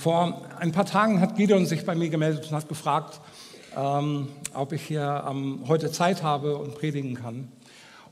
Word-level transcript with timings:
Vor 0.00 0.40
ein 0.58 0.72
paar 0.72 0.86
Tagen 0.86 1.20
hat 1.20 1.36
Gideon 1.36 1.66
sich 1.66 1.84
bei 1.84 1.94
mir 1.94 2.08
gemeldet 2.08 2.46
und 2.46 2.56
hat 2.56 2.70
gefragt, 2.70 3.20
ähm, 3.76 4.28
ob 4.54 4.72
ich 4.72 4.80
hier 4.80 5.26
ähm, 5.28 5.64
heute 5.68 5.92
Zeit 5.92 6.22
habe 6.22 6.56
und 6.56 6.74
predigen 6.74 7.16
kann. 7.16 7.52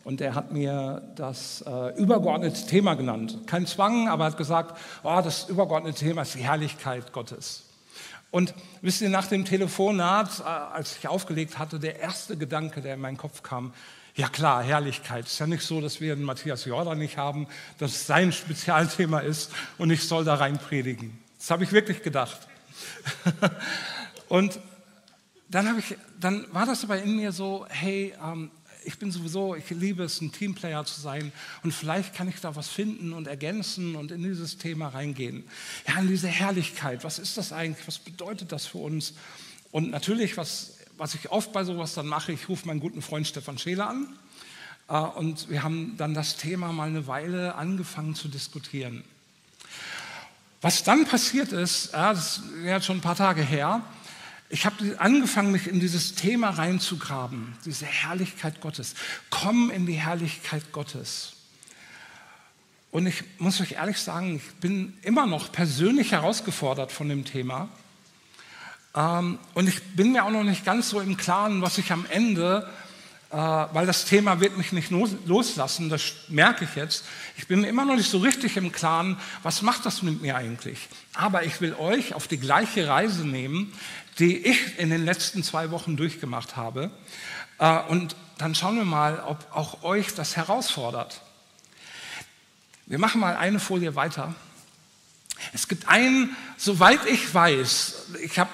Und 0.04 0.20
er 0.20 0.34
hat 0.34 0.52
mir 0.52 1.00
das 1.16 1.64
äh, 1.66 1.96
übergeordnete 1.96 2.66
Thema 2.66 2.92
genannt. 2.92 3.38
Kein 3.46 3.66
Zwang, 3.66 4.06
aber 4.06 4.24
er 4.24 4.32
hat 4.32 4.36
gesagt, 4.36 4.78
oh, 5.02 5.18
das 5.24 5.48
übergeordnete 5.48 5.98
Thema 5.98 6.20
ist 6.20 6.34
die 6.34 6.40
Herrlichkeit 6.40 7.10
Gottes. 7.14 7.64
Und 8.30 8.52
wisst 8.82 9.00
ihr, 9.00 9.08
nach 9.08 9.26
dem 9.26 9.46
Telefonat, 9.46 10.40
äh, 10.40 10.42
als 10.42 10.98
ich 10.98 11.08
aufgelegt 11.08 11.58
hatte, 11.58 11.78
der 11.78 12.00
erste 12.00 12.36
Gedanke, 12.36 12.82
der 12.82 12.96
in 12.96 13.00
meinen 13.00 13.16
Kopf 13.16 13.42
kam, 13.42 13.72
ja 14.14 14.28
klar, 14.28 14.62
Herrlichkeit. 14.62 15.24
Es 15.24 15.32
ist 15.32 15.38
ja 15.38 15.46
nicht 15.46 15.62
so, 15.62 15.80
dass 15.80 16.02
wir 16.02 16.12
einen 16.12 16.24
Matthias 16.24 16.66
Jordan 16.66 16.98
nicht 16.98 17.16
haben, 17.16 17.46
dass 17.78 17.92
es 17.92 18.06
sein 18.06 18.30
Spezialthema 18.30 19.20
ist 19.20 19.52
und 19.78 19.90
ich 19.90 20.06
soll 20.06 20.26
da 20.26 20.34
rein 20.34 20.58
predigen. 20.58 21.18
Das 21.38 21.50
habe 21.50 21.64
ich 21.64 21.72
wirklich 21.72 22.02
gedacht. 22.02 22.38
und 24.28 24.58
dann, 25.48 25.78
ich, 25.78 25.96
dann 26.20 26.46
war 26.52 26.66
das 26.66 26.84
aber 26.84 27.00
in 27.02 27.16
mir 27.16 27.32
so, 27.32 27.66
hey, 27.68 28.14
ähm, 28.22 28.50
ich 28.84 28.98
bin 28.98 29.10
sowieso, 29.10 29.54
ich 29.54 29.68
liebe 29.70 30.02
es, 30.02 30.20
ein 30.20 30.32
Teamplayer 30.32 30.84
zu 30.84 31.00
sein 31.00 31.32
und 31.62 31.72
vielleicht 31.72 32.14
kann 32.14 32.28
ich 32.28 32.40
da 32.40 32.56
was 32.56 32.68
finden 32.68 33.12
und 33.12 33.26
ergänzen 33.26 33.96
und 33.96 34.10
in 34.10 34.22
dieses 34.22 34.58
Thema 34.58 34.88
reingehen. 34.88 35.44
Ja, 35.86 35.98
in 35.98 36.08
diese 36.08 36.28
Herrlichkeit, 36.28 37.04
was 37.04 37.18
ist 37.18 37.36
das 37.36 37.52
eigentlich, 37.52 37.86
was 37.86 37.98
bedeutet 37.98 38.52
das 38.52 38.66
für 38.66 38.78
uns? 38.78 39.14
Und 39.70 39.90
natürlich, 39.90 40.36
was, 40.36 40.78
was 40.96 41.14
ich 41.14 41.30
oft 41.30 41.52
bei 41.52 41.64
sowas 41.64 41.94
dann 41.94 42.06
mache, 42.06 42.32
ich 42.32 42.48
rufe 42.48 42.66
meinen 42.66 42.80
guten 42.80 43.02
Freund 43.02 43.26
Stefan 43.26 43.58
Scheele 43.58 43.86
an 43.86 44.08
äh, 44.88 44.98
und 44.98 45.50
wir 45.50 45.62
haben 45.62 45.96
dann 45.98 46.14
das 46.14 46.36
Thema 46.36 46.72
mal 46.72 46.88
eine 46.88 47.06
Weile 47.06 47.54
angefangen 47.54 48.14
zu 48.14 48.28
diskutieren. 48.28 49.04
Was 50.60 50.82
dann 50.82 51.04
passiert 51.04 51.52
ist, 51.52 51.92
ja, 51.92 52.12
das 52.12 52.38
ist 52.38 52.42
jetzt 52.64 52.86
schon 52.86 52.98
ein 52.98 53.02
paar 53.02 53.16
Tage 53.16 53.42
her, 53.42 53.82
ich 54.50 54.64
habe 54.64 54.96
angefangen, 54.98 55.52
mich 55.52 55.66
in 55.66 55.78
dieses 55.78 56.14
Thema 56.14 56.50
reinzugraben, 56.50 57.54
diese 57.66 57.84
Herrlichkeit 57.84 58.60
Gottes. 58.62 58.94
Komm 59.28 59.70
in 59.70 59.84
die 59.84 59.94
Herrlichkeit 59.94 60.72
Gottes. 60.72 61.34
Und 62.90 63.06
ich 63.06 63.22
muss 63.38 63.60
euch 63.60 63.72
ehrlich 63.72 63.98
sagen, 63.98 64.36
ich 64.36 64.54
bin 64.60 64.96
immer 65.02 65.26
noch 65.26 65.52
persönlich 65.52 66.12
herausgefordert 66.12 66.90
von 66.90 67.10
dem 67.10 67.26
Thema. 67.26 67.68
Ähm, 68.94 69.38
und 69.52 69.68
ich 69.68 69.82
bin 69.94 70.12
mir 70.12 70.24
auch 70.24 70.30
noch 70.30 70.44
nicht 70.44 70.64
ganz 70.64 70.88
so 70.88 71.00
im 71.00 71.18
Klaren, 71.18 71.60
was 71.60 71.76
ich 71.76 71.92
am 71.92 72.06
Ende 72.06 72.68
weil 73.30 73.84
das 73.84 74.06
Thema 74.06 74.40
wird 74.40 74.56
mich 74.56 74.72
nicht 74.72 74.90
loslassen, 74.90 75.90
das 75.90 76.02
merke 76.28 76.64
ich 76.64 76.74
jetzt. 76.76 77.04
Ich 77.36 77.46
bin 77.46 77.62
immer 77.62 77.84
noch 77.84 77.96
nicht 77.96 78.10
so 78.10 78.18
richtig 78.18 78.56
im 78.56 78.72
Klaren, 78.72 79.18
was 79.42 79.60
macht 79.60 79.84
das 79.84 80.02
mit 80.02 80.22
mir 80.22 80.36
eigentlich. 80.36 80.88
Aber 81.12 81.44
ich 81.44 81.60
will 81.60 81.74
euch 81.74 82.14
auf 82.14 82.26
die 82.26 82.38
gleiche 82.38 82.88
Reise 82.88 83.26
nehmen, 83.26 83.72
die 84.18 84.38
ich 84.38 84.78
in 84.78 84.90
den 84.90 85.04
letzten 85.04 85.42
zwei 85.42 85.70
Wochen 85.70 85.96
durchgemacht 85.96 86.56
habe. 86.56 86.90
Äh, 87.58 87.80
und 87.88 88.16
dann 88.38 88.54
schauen 88.54 88.76
wir 88.76 88.84
mal, 88.84 89.20
ob 89.20 89.46
auch 89.52 89.82
euch 89.82 90.14
das 90.14 90.36
herausfordert. 90.36 91.20
Wir 92.86 92.98
machen 92.98 93.20
mal 93.20 93.36
eine 93.36 93.60
Folie 93.60 93.94
weiter. 93.94 94.34
Es 95.52 95.68
gibt 95.68 95.88
einen, 95.88 96.36
soweit 96.56 97.04
ich 97.06 97.32
weiß, 97.32 98.06
ich 98.22 98.38
habe 98.38 98.50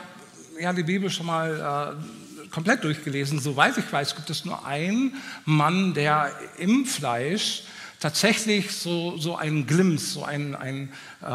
ja 0.59 0.73
die 0.73 0.83
Bibel 0.83 1.11
schon 1.11 1.27
mal 1.27 1.97
äh, 2.01 2.24
komplett 2.55 2.85
durchgelesen. 2.85 3.41
Soweit 3.41 3.77
ich 3.77 3.93
weiß, 3.93 4.15
gibt 4.15 4.31
es 4.31 4.45
nur 4.45 4.65
einen 4.65 5.17
Mann, 5.45 5.93
der 5.93 6.33
im 6.57 6.87
Fleisch 6.87 7.65
tatsächlich 7.99 8.71
so, 8.71 9.17
so 9.17 9.37
einen 9.37 9.67
Glimps, 9.67 10.13
so 10.13 10.25
ein, 10.25 10.55
ein 10.55 10.93
äh, 11.21 11.27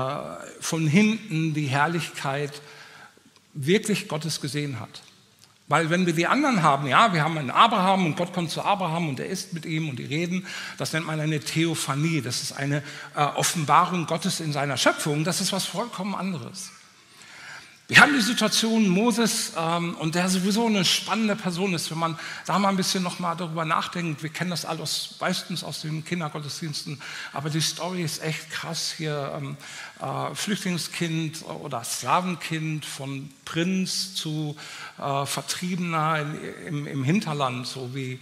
von 0.61 0.87
hinten 0.87 1.53
die 1.53 1.67
Herrlichkeit 1.67 2.61
wirklich 3.53 4.07
Gottes 4.07 4.39
gesehen 4.39 4.79
hat. 4.79 5.01
Weil 5.67 5.89
wenn 5.89 6.05
wir 6.05 6.13
die 6.13 6.25
anderen 6.25 6.63
haben, 6.63 6.87
ja, 6.87 7.13
wir 7.13 7.23
haben 7.23 7.37
einen 7.37 7.51
Abraham 7.51 8.05
und 8.05 8.15
Gott 8.15 8.33
kommt 8.33 8.49
zu 8.49 8.63
Abraham 8.63 9.09
und 9.09 9.19
er 9.19 9.27
ist 9.27 9.53
mit 9.53 9.65
ihm 9.65 9.89
und 9.89 9.99
die 9.99 10.05
reden, 10.05 10.47
das 10.77 10.93
nennt 10.93 11.05
man 11.05 11.19
eine 11.19 11.41
Theophanie, 11.41 12.21
das 12.21 12.41
ist 12.41 12.53
eine 12.53 12.81
äh, 13.15 13.19
Offenbarung 13.19 14.05
Gottes 14.05 14.39
in 14.39 14.53
seiner 14.53 14.77
Schöpfung, 14.77 15.25
das 15.25 15.41
ist 15.41 15.51
was 15.51 15.65
vollkommen 15.65 16.15
anderes. 16.15 16.71
Wir 17.89 18.01
haben 18.01 18.13
die 18.13 18.21
Situation 18.21 18.87
Moses 18.87 19.53
ähm, 19.57 19.95
und 19.95 20.13
der 20.13 20.29
sowieso 20.29 20.67
eine 20.67 20.85
spannende 20.85 21.35
Person 21.35 21.73
ist, 21.73 21.89
wenn 21.89 21.97
man 21.97 22.19
da 22.45 22.59
mal 22.59 22.69
ein 22.69 22.75
bisschen 22.75 23.01
noch 23.01 23.17
mal 23.17 23.33
darüber 23.33 23.65
nachdenkt. 23.65 24.21
Wir 24.21 24.29
kennen 24.29 24.51
das 24.51 24.63
alles 24.63 25.15
meistens 25.19 25.63
aus 25.63 25.81
den 25.81 26.05
Kindergottesdiensten, 26.05 27.01
aber 27.33 27.49
die 27.49 27.61
Story 27.61 28.03
ist 28.03 28.21
echt 28.21 28.51
krass 28.51 28.93
hier. 28.95 29.33
Ähm, 29.35 29.57
äh, 30.01 30.35
Flüchtlingskind 30.35 31.43
oder 31.45 31.83
Slavenkind 31.83 32.85
von 32.85 33.31
Prinz 33.43 34.13
zu 34.13 34.55
äh, 34.99 35.25
Vertriebener 35.25 36.19
in, 36.19 36.67
im, 36.67 36.85
im, 36.85 37.03
Hinterland, 37.03 37.65
so 37.65 37.95
wie, 37.95 38.19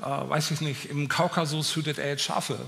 äh, 0.00 0.02
weiß 0.02 0.50
ich 0.50 0.60
nicht, 0.60 0.86
im 0.86 1.06
Kaukasus 1.06 1.76
hütet 1.76 1.98
er 1.98 2.08
jetzt 2.08 2.24
Schafe. 2.24 2.58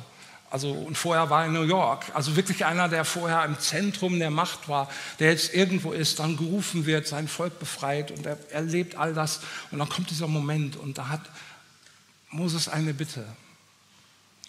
Also, 0.51 0.73
und 0.73 0.97
vorher 0.97 1.29
war 1.29 1.43
er 1.43 1.49
in 1.49 1.53
New 1.53 1.63
York. 1.63 2.07
Also 2.15 2.35
wirklich 2.37 2.65
einer, 2.65 2.89
der 2.89 3.05
vorher 3.05 3.45
im 3.45 3.59
Zentrum 3.59 4.19
der 4.19 4.31
Macht 4.31 4.69
war, 4.69 4.89
der 5.19 5.31
jetzt 5.31 5.55
irgendwo 5.55 5.93
ist, 5.93 6.19
dann 6.21 6.37
gerufen 6.37 6.87
wird, 6.87 7.07
sein 7.07 7.29
Volk 7.29 7.59
befreit 7.59 8.11
und 8.11 8.25
er 8.25 8.39
erlebt 8.51 8.95
all 8.97 9.13
das. 9.13 9.41
Und 9.71 9.79
dann 9.79 9.89
kommt 9.89 10.11
dieser 10.11 10.27
Moment 10.27 10.77
und 10.77 10.97
da 10.97 11.09
hat 11.09 11.21
Moses 12.31 12.69
eine 12.69 12.95
Bitte. 12.95 13.27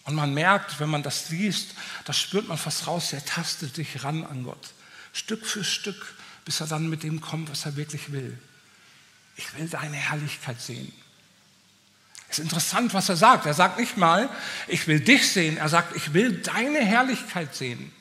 Und 0.06 0.16
man 0.16 0.34
merkt, 0.34 0.80
wenn 0.80 0.90
man 0.90 1.04
das 1.04 1.30
liest, 1.30 1.76
da 2.06 2.14
spürt 2.14 2.48
man 2.48 2.58
fast 2.58 2.88
raus, 2.88 3.12
er 3.12 3.24
tastet 3.24 3.76
sich 3.76 4.04
ran 4.04 4.24
an 4.24 4.44
Gott. 4.44 4.74
Stück 5.12 5.46
für 5.46 5.64
Stück, 5.64 6.16
bis 6.46 6.62
er 6.62 6.68
dann 6.68 6.90
mit 6.90 7.04
dem 7.04 7.20
kommt, 7.20 7.52
was 7.52 7.66
er 7.66 7.76
wirklich 7.76 8.12
will. 8.12 8.38
Ich 9.36 9.56
will 9.58 9.68
deine 9.68 9.98
Herrlichkeit 9.98 10.62
sehen. 10.62 10.92
Es 12.30 12.38
ist 12.38 12.44
interessant, 12.44 12.94
was 12.94 13.10
er 13.10 13.16
sagt. 13.16 13.46
Er 13.46 13.54
sagt 13.54 13.80
nicht 13.80 13.98
mal, 13.98 14.30
ich 14.68 14.88
will 14.88 15.00
dich 15.00 15.32
sehen. 15.32 15.58
Er 15.58 15.70
sagt, 15.70 15.96
ich 15.96 16.14
will 16.14 16.42
deine 16.42 16.80
Herrlichkeit 16.80 17.56
sehen. 17.56 17.92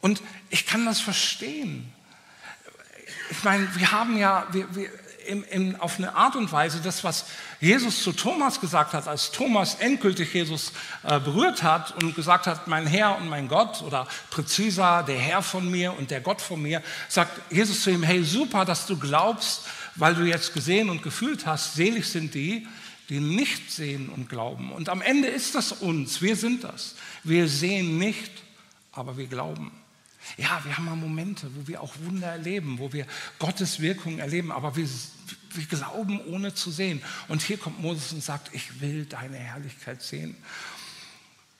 Und 0.00 0.22
ich 0.50 0.66
kann 0.66 0.84
das 0.84 1.00
verstehen. 1.00 1.92
Ich 3.30 3.42
meine, 3.42 3.74
wir 3.74 3.90
haben 3.90 4.16
ja 4.16 4.46
wir, 4.52 4.74
wir, 4.74 4.90
in, 5.26 5.42
in, 5.44 5.80
auf 5.80 5.98
eine 5.98 6.14
Art 6.14 6.36
und 6.36 6.52
Weise 6.52 6.80
das, 6.82 7.04
was 7.04 7.26
Jesus 7.60 8.02
zu 8.02 8.12
Thomas 8.12 8.60
gesagt 8.60 8.92
hat, 8.92 9.08
als 9.08 9.30
Thomas 9.30 9.76
endgültig 9.76 10.32
Jesus 10.34 10.72
äh, 11.02 11.18
berührt 11.18 11.62
hat 11.62 12.02
und 12.02 12.14
gesagt 12.14 12.46
hat, 12.46 12.66
mein 12.68 12.86
Herr 12.86 13.16
und 13.16 13.28
mein 13.28 13.48
Gott 13.48 13.82
oder 13.82 14.06
präziser, 14.30 15.02
der 15.02 15.18
Herr 15.18 15.42
von 15.42 15.70
mir 15.70 15.96
und 15.96 16.10
der 16.10 16.20
Gott 16.20 16.40
von 16.40 16.60
mir, 16.60 16.82
sagt 17.08 17.40
Jesus 17.50 17.82
zu 17.82 17.90
ihm, 17.90 18.02
hey, 18.02 18.22
super, 18.22 18.64
dass 18.64 18.86
du 18.86 18.98
glaubst, 18.98 19.62
weil 19.96 20.14
du 20.14 20.24
jetzt 20.24 20.54
gesehen 20.54 20.90
und 20.90 21.02
gefühlt 21.02 21.46
hast, 21.46 21.74
selig 21.74 22.06
sind 22.06 22.34
die, 22.34 22.66
die 23.08 23.20
nicht 23.20 23.70
sehen 23.70 24.08
und 24.08 24.28
glauben. 24.28 24.72
Und 24.72 24.88
am 24.88 25.02
Ende 25.02 25.28
ist 25.28 25.54
das 25.54 25.72
uns, 25.72 26.22
wir 26.22 26.36
sind 26.36 26.64
das. 26.64 26.96
Wir 27.22 27.48
sehen 27.48 27.98
nicht, 27.98 28.30
aber 28.92 29.16
wir 29.16 29.26
glauben. 29.26 29.72
Ja, 30.38 30.60
wir 30.64 30.76
haben 30.76 30.86
mal 30.86 30.96
Momente, 30.96 31.50
wo 31.54 31.68
wir 31.68 31.82
auch 31.82 31.94
Wunder 32.02 32.28
erleben, 32.28 32.78
wo 32.78 32.92
wir 32.92 33.06
Gottes 33.38 33.80
Wirkung 33.80 34.18
erleben, 34.18 34.52
aber 34.52 34.74
wir, 34.74 34.88
wir 35.52 35.66
glauben 35.66 36.18
ohne 36.20 36.54
zu 36.54 36.70
sehen. 36.70 37.02
Und 37.28 37.42
hier 37.42 37.58
kommt 37.58 37.80
Moses 37.80 38.12
und 38.12 38.24
sagt, 38.24 38.54
ich 38.54 38.80
will 38.80 39.04
deine 39.04 39.36
Herrlichkeit 39.36 40.02
sehen. 40.02 40.34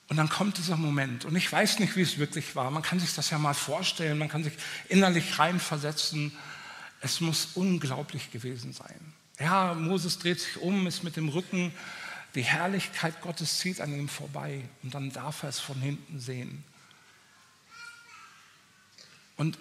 Und 0.08 0.16
dann 0.16 0.28
kommt 0.28 0.58
dieser 0.58 0.76
Moment. 0.76 1.24
Und 1.24 1.36
ich 1.36 1.50
weiß 1.50 1.78
nicht, 1.78 1.96
wie 1.96 2.02
es 2.02 2.18
wirklich 2.18 2.56
war. 2.56 2.70
Man 2.70 2.82
kann 2.82 3.00
sich 3.00 3.14
das 3.14 3.30
ja 3.30 3.38
mal 3.38 3.54
vorstellen, 3.54 4.18
man 4.18 4.28
kann 4.28 4.44
sich 4.44 4.54
innerlich 4.88 5.38
reinversetzen. 5.38 6.32
Es 7.04 7.20
muss 7.20 7.50
unglaublich 7.54 8.32
gewesen 8.32 8.72
sein. 8.72 9.12
Ja, 9.38 9.74
Moses 9.74 10.18
dreht 10.18 10.40
sich 10.40 10.56
um, 10.56 10.86
ist 10.86 11.04
mit 11.04 11.16
dem 11.16 11.28
Rücken. 11.28 11.70
Die 12.34 12.42
Herrlichkeit 12.42 13.20
Gottes 13.20 13.58
zieht 13.58 13.82
an 13.82 13.92
ihm 13.92 14.08
vorbei 14.08 14.62
und 14.82 14.94
dann 14.94 15.12
darf 15.12 15.42
er 15.42 15.50
es 15.50 15.60
von 15.60 15.78
hinten 15.78 16.18
sehen. 16.18 16.64
Und 19.36 19.58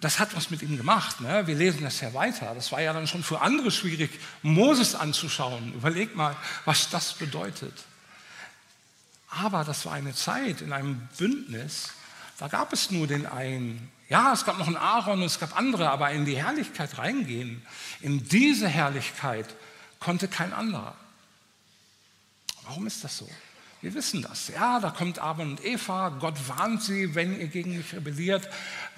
das 0.00 0.18
hat 0.18 0.34
was 0.34 0.48
mit 0.48 0.62
ihm 0.62 0.78
gemacht. 0.78 1.20
Ne? 1.20 1.46
Wir 1.46 1.54
lesen 1.54 1.82
das 1.82 2.00
ja 2.00 2.14
weiter. 2.14 2.54
Das 2.54 2.72
war 2.72 2.80
ja 2.80 2.94
dann 2.94 3.06
schon 3.06 3.22
für 3.22 3.42
andere 3.42 3.70
schwierig, 3.70 4.10
Moses 4.40 4.94
anzuschauen. 4.94 5.74
Überleg 5.74 6.16
mal, 6.16 6.34
was 6.64 6.88
das 6.88 7.12
bedeutet. 7.12 7.74
Aber 9.28 9.64
das 9.64 9.84
war 9.84 9.92
eine 9.92 10.14
Zeit 10.14 10.62
in 10.62 10.72
einem 10.72 11.08
Bündnis, 11.18 11.90
da 12.42 12.48
gab 12.48 12.72
es 12.72 12.90
nur 12.90 13.06
den 13.06 13.24
einen. 13.24 13.88
Ja, 14.08 14.32
es 14.32 14.44
gab 14.44 14.58
noch 14.58 14.66
einen 14.66 14.76
Aaron 14.76 15.20
und 15.20 15.26
es 15.26 15.38
gab 15.38 15.56
andere, 15.56 15.90
aber 15.90 16.10
in 16.10 16.24
die 16.24 16.36
Herrlichkeit 16.36 16.98
reingehen, 16.98 17.64
in 18.00 18.26
diese 18.26 18.66
Herrlichkeit 18.66 19.54
konnte 20.00 20.26
kein 20.26 20.52
anderer. 20.52 20.96
Warum 22.64 22.88
ist 22.88 23.04
das 23.04 23.18
so? 23.18 23.30
Wir 23.80 23.94
wissen 23.94 24.22
das. 24.22 24.48
Ja, 24.48 24.80
da 24.80 24.90
kommt 24.90 25.22
Adam 25.22 25.52
und 25.52 25.64
Eva. 25.64 26.08
Gott 26.08 26.34
warnt 26.48 26.82
sie, 26.82 27.14
wenn 27.14 27.38
ihr 27.38 27.46
gegen 27.46 27.76
mich 27.76 27.94
rebelliert, 27.94 28.48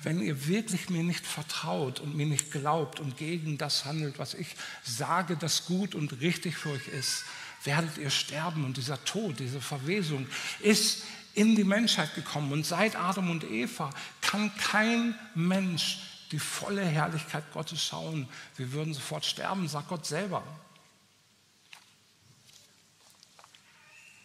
wenn 0.02 0.22
ihr 0.22 0.46
wirklich 0.48 0.88
mir 0.88 1.02
nicht 1.02 1.26
vertraut 1.26 2.00
und 2.00 2.16
mir 2.16 2.24
nicht 2.24 2.50
glaubt 2.50 2.98
und 2.98 3.18
gegen 3.18 3.58
das 3.58 3.84
handelt, 3.84 4.18
was 4.18 4.32
ich 4.32 4.56
sage, 4.84 5.36
das 5.36 5.66
gut 5.66 5.94
und 5.94 6.22
richtig 6.22 6.56
für 6.56 6.70
euch 6.70 6.88
ist, 6.88 7.24
werdet 7.64 7.98
ihr 7.98 8.08
sterben. 8.08 8.64
Und 8.64 8.78
dieser 8.78 9.04
Tod, 9.04 9.38
diese 9.38 9.60
Verwesung 9.60 10.26
ist 10.60 11.02
in 11.34 11.56
die 11.56 11.64
Menschheit 11.64 12.14
gekommen. 12.14 12.52
Und 12.52 12.64
seit 12.64 12.96
Adam 12.96 13.30
und 13.30 13.44
Eva 13.44 13.90
kann 14.20 14.54
kein 14.56 15.14
Mensch 15.34 15.98
die 16.30 16.38
volle 16.38 16.84
Herrlichkeit 16.84 17.44
Gottes 17.52 17.82
schauen. 17.84 18.28
Wir 18.56 18.72
würden 18.72 18.94
sofort 18.94 19.24
sterben, 19.24 19.68
sagt 19.68 19.88
Gott 19.88 20.06
selber. 20.06 20.42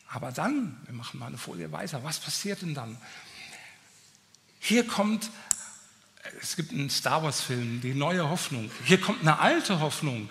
Aber 0.08 0.32
dann, 0.32 0.82
wir 0.86 0.94
machen 0.96 1.20
mal 1.20 1.28
eine 1.28 1.38
Folie 1.38 1.72
weiter, 1.72 2.04
was 2.04 2.20
passiert 2.20 2.64
denn 2.64 2.74
dann? 2.74 2.98
Hier 4.60 4.88
kommt, 4.88 5.30
es 6.42 6.56
gibt 6.56 6.72
einen 6.72 6.90
Star 6.90 7.22
Wars-Film, 7.22 7.82
die 7.82 7.94
neue 7.94 8.28
Hoffnung. 8.28 8.72
Hier 8.86 9.00
kommt 9.00 9.22
eine 9.22 9.38
alte 9.40 9.80
Hoffnung. 9.80 10.30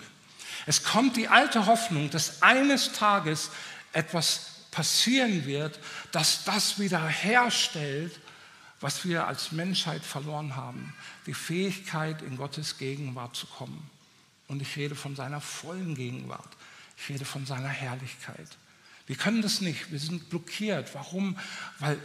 Es 0.65 0.83
kommt 0.83 1.15
die 1.15 1.29
alte 1.29 1.65
Hoffnung, 1.65 2.09
dass 2.09 2.41
eines 2.41 2.91
Tages 2.91 3.51
etwas 3.93 4.58
passieren 4.71 5.45
wird, 5.45 5.79
dass 6.11 6.43
das 6.43 6.79
wieder 6.79 7.05
herstellt, 7.07 8.19
was 8.81 9.05
wir 9.05 9.27
als 9.27 9.51
Menschheit 9.51 10.03
verloren 10.03 10.55
haben. 10.55 10.93
Die 11.25 11.33
Fähigkeit, 11.33 12.21
in 12.21 12.37
Gottes 12.37 12.77
Gegenwart 12.77 13.35
zu 13.35 13.47
kommen. 13.47 13.89
Und 14.47 14.61
ich 14.61 14.75
rede 14.77 14.95
von 14.95 15.15
seiner 15.15 15.41
vollen 15.41 15.95
Gegenwart. 15.95 16.49
Ich 16.97 17.09
rede 17.09 17.25
von 17.25 17.45
seiner 17.45 17.69
Herrlichkeit. 17.69 18.47
Wir 19.05 19.15
können 19.15 19.41
das 19.41 19.61
nicht, 19.61 19.91
wir 19.91 19.99
sind 19.99 20.29
blockiert. 20.29 20.93
Warum? 20.93 21.37
Weil 21.79 21.99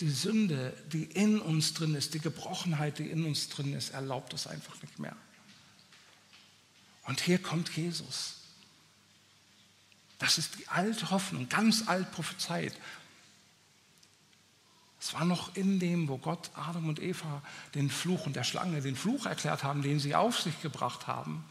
die 0.00 0.10
Sünde, 0.10 0.76
die 0.92 1.04
in 1.04 1.40
uns 1.40 1.74
drin 1.74 1.94
ist, 1.94 2.14
die 2.14 2.20
Gebrochenheit, 2.20 2.98
die 2.98 3.08
in 3.08 3.24
uns 3.24 3.48
drin 3.48 3.74
ist, 3.74 3.90
erlaubt 3.90 4.32
das 4.32 4.46
einfach 4.46 4.80
nicht 4.82 4.98
mehr. 4.98 5.16
Und 7.04 7.20
hier 7.20 7.38
kommt 7.38 7.74
Jesus. 7.76 8.43
Das 10.18 10.38
ist 10.38 10.58
die 10.58 10.68
alte 10.68 11.10
Hoffnung, 11.10 11.48
ganz 11.48 11.88
alt 11.88 12.10
prophezeit. 12.12 12.74
Es 15.00 15.12
war 15.12 15.24
noch 15.24 15.54
in 15.54 15.80
dem, 15.80 16.08
wo 16.08 16.16
Gott 16.16 16.50
Adam 16.54 16.88
und 16.88 17.00
Eva 17.00 17.42
den 17.74 17.90
Fluch 17.90 18.26
und 18.26 18.36
der 18.36 18.44
Schlange 18.44 18.80
den 18.80 18.96
Fluch 18.96 19.26
erklärt 19.26 19.62
haben, 19.62 19.82
den 19.82 20.00
sie 20.00 20.14
auf 20.14 20.40
sich 20.40 20.60
gebracht 20.62 21.06
haben, 21.06 21.44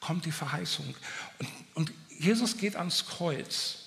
kommt 0.00 0.24
die 0.24 0.32
Verheißung. 0.32 0.94
Und, 1.38 1.48
und 1.74 1.92
Jesus 2.18 2.56
geht 2.56 2.76
ans 2.76 3.06
Kreuz 3.06 3.82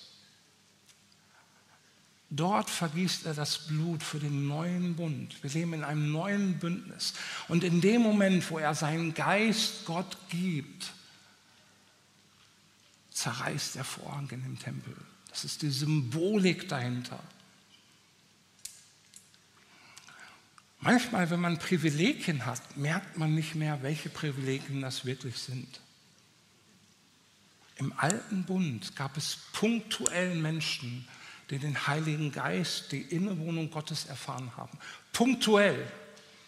Dort 2.36 2.70
vergießt 2.70 3.28
er 3.28 3.34
das 3.34 3.60
Blut 3.68 4.04
für 4.04 4.20
den 4.20 4.48
neuen 4.48 4.96
Bund. 4.96 5.42
Wir 5.42 5.52
leben 5.52 5.74
in 5.74 5.84
einem 5.84 6.12
neuen 6.12 6.60
Bündnis. 6.60 7.14
Und 7.48 7.64
in 7.64 7.82
dem 7.82 8.02
Moment, 8.02 8.50
wo 8.50 8.58
er 8.58 8.74
seinen 8.74 9.14
Geist 9.14 9.86
Gott 9.86 10.18
gibt, 10.30 10.92
zerreißt 13.16 13.76
der 13.76 13.86
Vorhang 13.86 14.30
in 14.30 14.44
dem 14.44 14.60
Tempel. 14.60 14.94
Das 15.30 15.46
ist 15.46 15.62
die 15.62 15.70
Symbolik 15.70 16.68
dahinter. 16.70 17.20
Manchmal, 20.82 21.30
wenn 21.30 21.40
man 21.40 21.58
Privilegien 21.58 22.46
hat, 22.46 22.78
merkt 22.78 23.18
man 23.18 23.34
nicht 23.34 23.56
mehr, 23.56 23.82
welche 23.82 24.10
Privilegien 24.10 24.82
das 24.82 25.06
wirklich 25.06 25.38
sind. 25.38 25.80
Im 27.78 27.92
alten 27.98 28.44
Bund 28.44 28.96
gab 28.96 29.18
es 29.18 29.38
punktuell 29.54 30.36
Menschen, 30.36 31.08
die 31.50 31.58
den 31.58 31.88
Heiligen 31.88 32.32
Geist, 32.32 32.92
die 32.92 33.02
Innewohnung 33.02 33.72
Gottes 33.72 34.06
erfahren 34.06 34.56
haben. 34.56 34.78
Punktuell. 35.14 35.92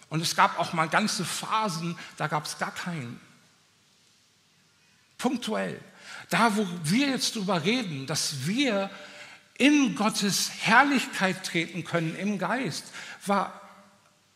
Und 0.09 0.21
es 0.21 0.35
gab 0.35 0.59
auch 0.59 0.73
mal 0.73 0.87
ganze 0.87 1.25
Phasen, 1.25 1.97
da 2.17 2.27
gab 2.27 2.45
es 2.45 2.57
gar 2.57 2.73
keinen. 2.73 3.19
Punktuell. 5.17 5.79
Da, 6.29 6.55
wo 6.55 6.67
wir 6.83 7.09
jetzt 7.09 7.35
drüber 7.35 7.63
reden, 7.63 8.05
dass 8.05 8.45
wir 8.45 8.89
in 9.57 9.95
Gottes 9.95 10.51
Herrlichkeit 10.61 11.43
treten 11.43 11.83
können 11.83 12.15
im 12.15 12.37
Geist, 12.37 12.85
war 13.25 13.61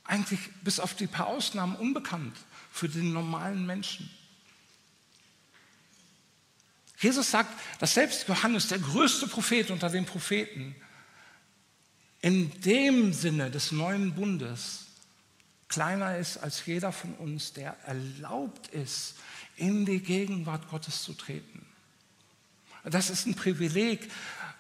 eigentlich 0.04 0.40
bis 0.64 0.80
auf 0.80 0.96
die 0.96 1.08
paar 1.08 1.28
Ausnahmen 1.28 1.76
unbekannt 1.76 2.36
für 2.72 2.90
den 2.90 3.14
normalen 3.14 3.66
Menschen. 3.66 4.10
Jesus 6.98 7.32
sagt, 7.32 7.52
dass 7.80 7.96
selbst 7.96 8.28
Johannes, 8.28 8.68
der 8.68 8.80
größte 8.80 9.28
Prophet 9.28 9.72
unter 9.72 9.90
den 9.90 10.06
Propheten, 10.06 10.76
in 12.22 12.62
dem 12.62 13.14
Sinne 13.14 13.50
des 13.50 13.72
neuen 13.72 14.14
Bundes 14.14 14.86
kleiner 15.68 16.18
ist 16.18 16.38
als 16.38 16.66
jeder 16.66 16.92
von 16.92 17.16
uns, 17.16 17.54
der 17.54 17.76
erlaubt 17.86 18.68
ist, 18.68 19.16
in 19.62 19.86
die 19.86 20.00
Gegenwart 20.00 20.70
Gottes 20.70 21.04
zu 21.04 21.14
treten. 21.14 21.66
Das 22.84 23.10
ist 23.10 23.28
ein 23.28 23.36
Privileg. 23.36 24.10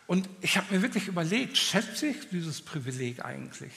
Und 0.07 0.29
ich 0.41 0.57
habe 0.57 0.73
mir 0.73 0.81
wirklich 0.81 1.07
überlegt, 1.07 1.57
schätze 1.57 2.07
ich 2.07 2.29
dieses 2.29 2.61
Privileg 2.61 3.25
eigentlich? 3.25 3.73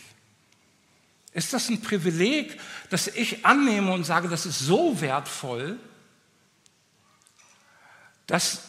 Ist 1.33 1.53
das 1.53 1.69
ein 1.69 1.81
Privileg, 1.81 2.61
das 2.91 3.09
ich 3.09 3.45
annehme 3.45 3.93
und 3.93 4.05
sage, 4.05 4.29
das 4.29 4.47
ist 4.47 4.61
so 4.61 5.01
wertvoll, 5.01 5.79
dass, 8.27 8.63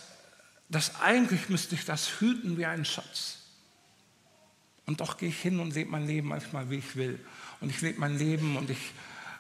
dass 0.69 0.99
eigentlich 1.01 1.49
müsste 1.49 1.75
ich 1.75 1.85
das 1.85 2.19
hüten 2.19 2.57
wie 2.57 2.65
einen 2.65 2.85
Schatz. 2.85 3.39
Und 4.85 5.01
doch 5.01 5.17
gehe 5.17 5.29
ich 5.29 5.41
hin 5.41 5.59
und 5.59 5.73
lebe 5.73 5.91
mein 5.91 6.07
Leben 6.07 6.29
manchmal, 6.29 6.69
wie 6.69 6.77
ich 6.77 6.95
will. 6.95 7.19
Und 7.59 7.69
ich 7.69 7.81
lebe 7.81 7.99
mein 7.99 8.17
Leben 8.17 8.57
und 8.57 8.69
ich, 8.69 8.93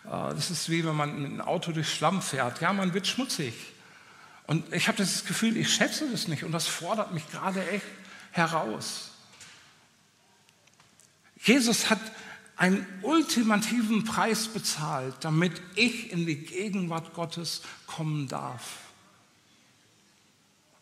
das 0.05 0.51
ist 0.51 0.69
wie 0.69 0.85
wenn 0.85 0.95
man 0.95 1.21
mit 1.21 1.31
einem 1.31 1.41
Auto 1.41 1.71
durch 1.71 1.89
Schlamm 1.89 2.21
fährt. 2.21 2.61
Ja, 2.61 2.73
man 2.73 2.93
wird 2.93 3.07
schmutzig. 3.07 3.53
Und 4.47 4.71
ich 4.73 4.87
habe 4.87 4.97
das 4.97 5.25
Gefühl, 5.25 5.57
ich 5.57 5.73
schätze 5.73 6.09
das 6.09 6.27
nicht 6.27 6.43
und 6.43 6.51
das 6.51 6.67
fordert 6.67 7.13
mich 7.13 7.29
gerade 7.31 7.67
echt 7.69 7.85
heraus. 8.31 9.11
Jesus 11.37 11.89
hat 11.89 11.99
einen 12.55 12.85
ultimativen 13.01 14.03
Preis 14.03 14.47
bezahlt, 14.47 15.15
damit 15.21 15.61
ich 15.75 16.11
in 16.11 16.25
die 16.25 16.37
Gegenwart 16.37 17.13
Gottes 17.13 17.61
kommen 17.85 18.27
darf. 18.27 18.77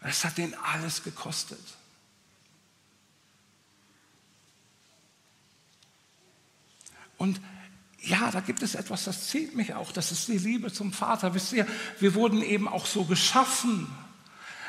Es 0.02 0.24
hat 0.26 0.38
den 0.38 0.54
alles 0.56 1.04
gekostet. 1.04 1.64
Und 7.18 7.40
ja, 8.04 8.30
da 8.32 8.42
gibt 8.42 8.62
es 8.64 8.76
etwas, 8.76 9.06
das 9.06 9.30
zieht 9.30 9.56
mich 9.56 9.74
auch. 9.74 9.92
Das 9.94 10.12
ist 10.12 10.28
die 10.28 10.38
Liebe 10.38 10.72
zum 10.72 10.92
Vater. 10.92 11.34
Wisst 11.34 11.54
ihr, 11.54 11.66
wir 12.00 12.16
wurden 12.16 12.42
eben 12.42 12.68
auch 12.68 12.86
so 12.86 13.06
geschaffen. 13.06 13.88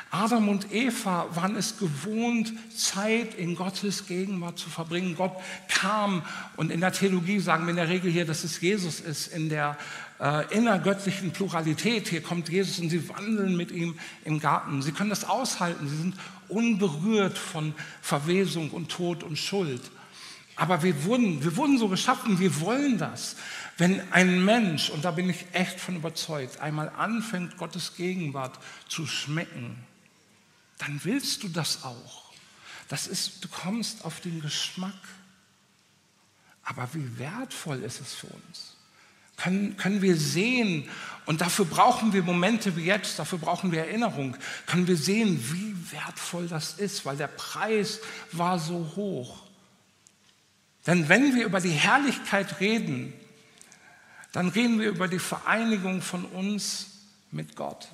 Adam 0.09 0.47
und 0.47 0.71
Eva 0.71 1.27
waren 1.33 1.57
es 1.57 1.77
gewohnt, 1.77 2.53
Zeit 2.73 3.35
in 3.35 3.55
Gottes 3.55 4.07
Gegenwart 4.07 4.57
zu 4.57 4.69
verbringen. 4.69 5.15
Gott 5.17 5.33
kam 5.67 6.23
und 6.55 6.71
in 6.71 6.79
der 6.79 6.93
Theologie 6.93 7.39
sagen 7.39 7.65
wir 7.65 7.71
in 7.71 7.75
der 7.75 7.89
Regel 7.89 8.09
hier, 8.09 8.25
dass 8.25 8.45
es 8.45 8.61
Jesus 8.61 9.01
ist. 9.01 9.27
In 9.27 9.49
der 9.49 9.77
äh, 10.21 10.55
innergöttlichen 10.55 11.31
Pluralität, 11.31 12.07
hier 12.07 12.21
kommt 12.21 12.47
Jesus 12.47 12.79
und 12.79 12.89
sie 12.89 13.09
wandeln 13.09 13.57
mit 13.57 13.71
ihm 13.71 13.99
im 14.23 14.39
Garten. 14.39 14.81
Sie 14.81 14.93
können 14.93 15.09
das 15.09 15.25
aushalten. 15.25 15.89
Sie 15.89 15.97
sind 15.97 16.15
unberührt 16.47 17.37
von 17.37 17.73
Verwesung 18.01 18.69
und 18.69 18.89
Tod 18.89 19.23
und 19.23 19.37
Schuld. 19.37 19.81
Aber 20.55 20.83
wir 20.83 21.03
wurden, 21.03 21.43
wir 21.43 21.57
wurden 21.57 21.77
so 21.77 21.89
geschaffen, 21.89 22.39
wir 22.39 22.61
wollen 22.61 22.97
das. 22.97 23.35
Wenn 23.77 24.01
ein 24.13 24.43
Mensch, 24.45 24.89
und 24.89 25.03
da 25.03 25.11
bin 25.11 25.29
ich 25.29 25.45
echt 25.51 25.79
von 25.79 25.97
überzeugt, 25.97 26.59
einmal 26.59 26.89
anfängt, 26.89 27.57
Gottes 27.57 27.95
Gegenwart 27.95 28.57
zu 28.87 29.05
schmecken, 29.05 29.75
dann 30.77 31.01
willst 31.03 31.43
du 31.43 31.49
das 31.49 31.83
auch. 31.83 32.31
Das 32.87 33.07
ist, 33.07 33.43
du 33.43 33.47
kommst 33.49 34.05
auf 34.05 34.21
den 34.21 34.41
Geschmack. 34.41 34.93
Aber 36.63 36.87
wie 36.93 37.19
wertvoll 37.19 37.83
ist 37.83 37.99
es 37.99 38.13
für 38.13 38.27
uns? 38.27 38.75
Können, 39.37 39.75
können 39.75 40.01
wir 40.01 40.15
sehen, 40.15 40.87
und 41.25 41.41
dafür 41.41 41.65
brauchen 41.65 42.13
wir 42.13 42.23
Momente 42.23 42.77
wie 42.77 42.85
jetzt, 42.85 43.19
dafür 43.19 43.39
brauchen 43.39 43.71
wir 43.73 43.79
Erinnerung, 43.79 44.37
können 44.65 44.87
wir 44.87 44.95
sehen, 44.95 45.43
wie 45.51 45.91
wertvoll 45.91 46.47
das 46.47 46.75
ist, 46.75 47.05
weil 47.05 47.17
der 47.17 47.27
Preis 47.27 47.99
war 48.31 48.57
so 48.57 48.93
hoch. 48.95 49.44
Denn 50.87 51.09
wenn 51.09 51.35
wir 51.35 51.45
über 51.45 51.59
die 51.59 51.71
Herrlichkeit 51.71 52.59
reden, 52.59 53.13
dann 54.31 54.49
reden 54.49 54.79
wir 54.79 54.89
über 54.89 55.07
die 55.07 55.19
Vereinigung 55.19 56.01
von 56.01 56.25
uns 56.25 56.87
mit 57.31 57.55
Gott. 57.55 57.87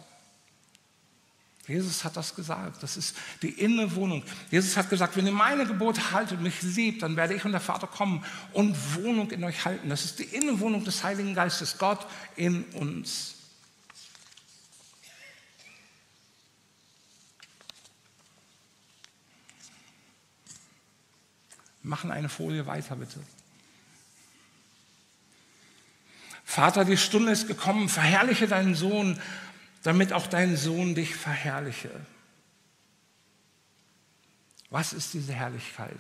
Jesus 1.67 2.03
hat 2.03 2.17
das 2.17 2.35
gesagt. 2.35 2.81
Das 2.83 2.97
ist 2.97 3.15
die 3.41 3.49
Innewohnung. 3.49 4.23
Jesus 4.49 4.75
hat 4.75 4.89
gesagt, 4.89 5.15
wenn 5.15 5.25
ihr 5.25 5.31
meine 5.31 5.65
Gebote 5.65 6.11
haltet 6.11 6.37
und 6.37 6.43
mich 6.43 6.61
liebt, 6.63 7.03
dann 7.03 7.15
werde 7.15 7.35
ich 7.35 7.45
und 7.45 7.51
der 7.51 7.61
Vater 7.61 7.87
kommen 7.87 8.25
und 8.53 8.75
Wohnung 8.95 9.31
in 9.31 9.43
euch 9.43 9.63
halten. 9.63 9.89
Das 9.89 10.03
ist 10.03 10.19
die 10.19 10.23
Innewohnung 10.23 10.83
des 10.83 11.03
Heiligen 11.03 11.35
Geistes, 11.35 11.77
Gott 11.77 12.05
in 12.35 12.63
uns. 12.73 13.35
Machen 21.83 22.11
eine 22.11 22.29
Folie 22.29 22.67
weiter, 22.67 22.95
bitte. 22.95 23.19
Vater, 26.43 26.85
die 26.85 26.97
Stunde 26.97 27.31
ist 27.31 27.47
gekommen, 27.47 27.89
verherrliche 27.89 28.47
deinen 28.47 28.75
Sohn 28.75 29.19
damit 29.83 30.13
auch 30.13 30.27
dein 30.27 30.57
Sohn 30.57 30.95
dich 30.95 31.15
verherrliche. 31.15 31.89
Was 34.69 34.93
ist 34.93 35.13
diese 35.13 35.33
Herrlichkeit? 35.33 35.99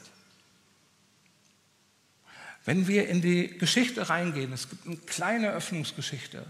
Wenn 2.63 2.87
wir 2.87 3.09
in 3.09 3.21
die 3.21 3.57
Geschichte 3.57 4.09
reingehen, 4.09 4.53
es 4.53 4.69
gibt 4.69 4.85
eine 4.85 4.97
kleine 4.97 5.49
Öffnungsgeschichte. 5.51 6.45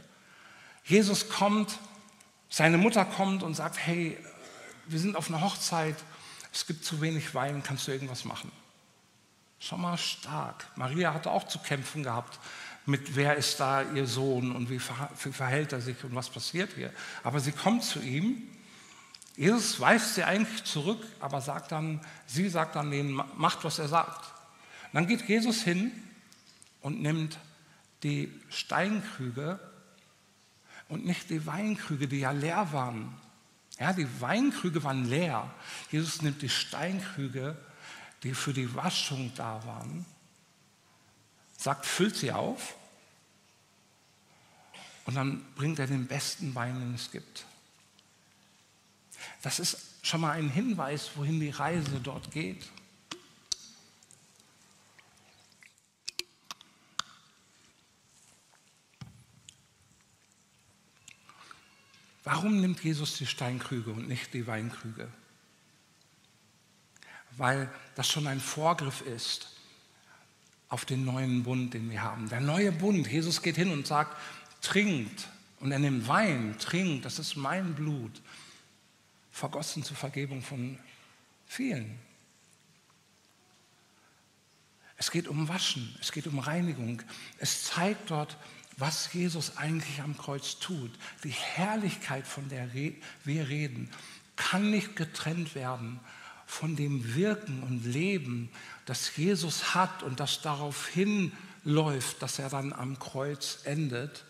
Jesus 0.84 1.30
kommt, 1.30 1.80
seine 2.50 2.78
Mutter 2.78 3.06
kommt 3.06 3.44
und 3.44 3.56
sagt, 3.56 3.78
hey, 3.78 4.18
wir 4.88 5.00
sind 5.00 5.16
auf 5.16 5.30
einer 5.30 5.42
Hochzeit, 5.42 5.96
es 6.54 6.68
gibt 6.68 6.84
zu 6.84 7.00
wenig 7.00 7.34
Wein, 7.34 7.64
kannst 7.64 7.88
du 7.88 7.94
irgendwas 7.94 8.26
machen? 8.26 8.52
Schon 9.62 9.82
mal 9.82 9.96
stark. 9.96 10.66
Maria 10.76 11.14
hatte 11.14 11.30
auch 11.30 11.48
zu 11.48 11.60
kämpfen 11.60 12.02
gehabt 12.02 12.40
mit, 12.88 13.16
wer 13.16 13.36
ist 13.36 13.60
da 13.60 13.84
ihr 13.84 14.08
Sohn 14.08 14.56
und 14.56 14.72
wie 14.72 14.80
verhält 14.80 15.72
er 15.72 15.82
sich 15.82 16.04
und 16.04 16.16
was 16.16 16.32
passiert 16.32 16.72
hier. 16.74 16.92
Aber 17.24 17.40
sie 17.40 17.52
kommt 17.52 17.84
zu 17.84 18.00
ihm. 18.02 18.42
Jesus 19.38 19.80
weist 19.80 20.16
sie 20.16 20.24
eigentlich 20.24 20.64
zurück, 20.64 21.06
aber 21.20 21.42
sagt 21.42 21.72
dann, 21.72 22.02
sie 22.26 22.50
sagt 22.50 22.76
dann 22.76 22.90
denen, 22.90 23.22
macht, 23.38 23.64
was 23.64 23.78
er 23.78 23.88
sagt. 23.88 24.34
Dann 24.94 25.06
geht 25.06 25.30
Jesus 25.30 25.62
hin 25.62 25.92
und 26.82 27.00
nimmt 27.00 27.38
die 28.02 28.34
Steinkrüge 28.50 29.60
und 30.90 31.06
nicht 31.06 31.30
die 31.30 31.46
Weinkrüge, 31.46 32.08
die 32.08 32.22
ja 32.22 32.32
leer 32.32 32.74
waren. 32.74 33.16
Ja, 33.80 33.94
die 33.94 34.08
Weinkrüge 34.20 34.84
waren 34.84 35.08
leer. 35.08 35.52
Jesus 35.92 36.24
nimmt 36.24 36.42
die 36.42 36.50
Steinkrüge, 36.50 37.56
die 38.24 38.34
für 38.34 38.54
die 38.54 38.74
Waschung 38.76 39.32
da 39.36 39.66
waren, 39.66 40.06
sagt, 41.58 41.86
füllt 41.86 42.16
sie 42.16 42.32
auf 42.32 42.76
und 45.06 45.16
dann 45.16 45.44
bringt 45.56 45.80
er 45.80 45.88
den 45.88 46.08
besten 46.08 46.54
Wein, 46.56 46.80
den 46.80 46.96
es 46.96 47.12
gibt. 47.12 47.46
Das 49.42 49.60
ist 49.60 49.78
schon 50.04 50.22
mal 50.22 50.32
ein 50.32 50.50
Hinweis, 50.50 51.12
wohin 51.16 51.40
die 51.40 51.50
Reise 51.50 52.00
dort 52.00 52.32
geht. 52.32 52.70
Warum 62.24 62.62
nimmt 62.62 62.84
Jesus 62.84 63.18
die 63.18 63.26
Steinkrüge 63.26 63.92
und 63.92 64.08
nicht 64.08 64.34
die 64.34 64.46
Weinkrüge? 64.46 65.12
Weil 67.42 67.72
das 67.96 68.08
schon 68.08 68.28
ein 68.28 68.40
Vorgriff 68.40 69.02
ist 69.02 69.50
auf 70.70 70.86
den 70.86 71.06
neuen 71.06 71.42
Bund, 71.42 71.74
den 71.74 71.90
wir 71.90 72.04
haben. 72.04 72.30
Der 72.30 72.40
neue 72.40 72.72
Bund, 72.72 73.08
Jesus 73.08 73.42
geht 73.42 73.56
hin 73.56 73.72
und 73.72 73.88
sagt, 73.88 74.16
trinkt, 74.62 75.28
und 75.60 75.72
er 75.72 75.80
nimmt 75.80 76.08
Wein, 76.08 76.56
trinkt, 76.60 77.04
das 77.04 77.18
ist 77.18 77.36
mein 77.36 77.74
Blut, 77.74 78.22
vergossen 79.32 79.84
zur 79.84 79.98
Vergebung 79.98 80.44
von 80.44 80.78
vielen. 81.48 81.98
Es 84.98 85.10
geht 85.10 85.28
um 85.28 85.50
Waschen, 85.50 85.98
es 86.00 86.12
geht 86.12 86.28
um 86.28 86.38
Reinigung. 86.38 87.02
Es 87.40 87.64
zeigt 87.64 88.12
dort, 88.12 88.38
was 88.78 89.12
Jesus 89.14 89.58
eigentlich 89.58 90.00
am 90.00 90.16
Kreuz 90.16 90.60
tut. 90.60 90.92
Die 91.24 91.32
Herrlichkeit, 91.32 92.28
von 92.28 92.48
der 92.50 92.72
wir 92.72 93.50
reden, 93.50 93.90
kann 94.36 94.70
nicht 94.70 94.96
getrennt 94.96 95.56
werden 95.56 96.00
von 96.46 96.76
dem 96.76 97.16
Wirken 97.16 97.64
und 97.64 97.86
Leben, 97.86 98.50
das 98.86 99.16
Jesus 99.16 99.74
hat 99.74 100.04
und 100.04 100.20
das 100.20 100.42
darauf 100.42 100.88
hinläuft, 100.88 102.22
dass 102.22 102.40
er 102.40 102.50
dann 102.50 102.74
am 102.74 103.00
Kreuz 103.00 103.60
endet 103.64 104.24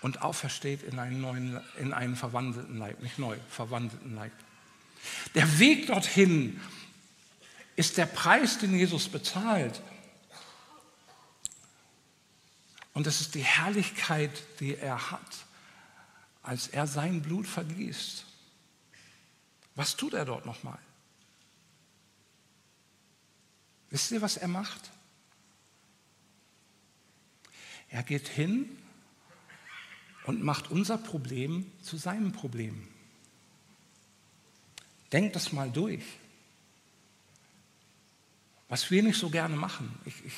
und 0.00 0.22
aufersteht 0.22 0.82
in 0.82 0.98
einen 0.98 1.20
neuen, 1.20 1.60
in 1.78 1.92
einen 1.92 2.16
verwandelten 2.16 2.78
Leib, 2.78 3.00
nicht 3.02 3.18
neu, 3.18 3.36
verwandelten 3.48 4.14
Leib. 4.14 4.32
Der 5.34 5.58
Weg 5.58 5.86
dorthin 5.86 6.60
ist 7.76 7.96
der 7.96 8.06
Preis, 8.06 8.58
den 8.58 8.76
Jesus 8.76 9.08
bezahlt. 9.08 9.82
Und 12.92 13.06
es 13.06 13.20
ist 13.20 13.34
die 13.34 13.42
Herrlichkeit, 13.42 14.30
die 14.60 14.76
er 14.76 15.10
hat, 15.10 15.46
als 16.42 16.68
er 16.68 16.86
sein 16.86 17.22
Blut 17.22 17.46
vergießt. 17.46 18.24
Was 19.74 19.96
tut 19.96 20.14
er 20.14 20.24
dort 20.24 20.46
nochmal? 20.46 20.78
Wisst 23.90 24.10
ihr, 24.10 24.22
was 24.22 24.36
er 24.36 24.48
macht? 24.48 24.90
Er 27.88 28.02
geht 28.02 28.28
hin 28.28 28.76
und 30.24 30.42
macht 30.42 30.70
unser 30.70 30.98
Problem 30.98 31.70
zu 31.82 31.96
seinem 31.96 32.32
Problem. 32.32 32.88
Denkt 35.12 35.36
das 35.36 35.52
mal 35.52 35.70
durch. 35.70 36.02
Was 38.68 38.90
wir 38.90 39.02
nicht 39.02 39.18
so 39.18 39.30
gerne 39.30 39.54
machen. 39.54 39.96
Ich, 40.06 40.24
ich, 40.24 40.32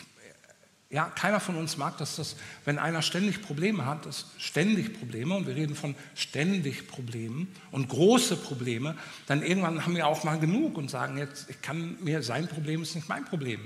ja, 0.89 1.07
keiner 1.07 1.41
von 1.41 1.57
uns 1.57 1.77
mag 1.77 1.99
das, 1.99 2.17
dass, 2.17 2.37
wenn 2.65 2.79
einer 2.79 3.03
ständig 3.03 3.43
Probleme 3.43 3.87
hat, 3.87 4.07
das 4.07 4.27
ständig 4.39 4.99
Probleme, 4.99 5.35
und 5.35 5.47
wir 5.47 5.57
reden 5.57 5.75
von 5.75 5.97
ständig 6.15 6.87
Problemen 6.87 7.53
und 7.73 7.89
große 7.89 8.37
Probleme, 8.37 8.97
dann 9.27 9.43
irgendwann 9.43 9.85
haben 9.85 9.97
wir 9.97 10.07
auch 10.07 10.23
mal 10.23 10.39
genug 10.39 10.79
und 10.79 10.89
sagen, 10.89 11.19
jetzt, 11.19 11.51
ich 11.51 11.61
kann 11.61 11.97
mir, 12.03 12.23
sein 12.23 12.47
Problem 12.47 12.83
ist 12.83 12.95
nicht 12.95 13.09
mein 13.09 13.25
Problem. 13.25 13.61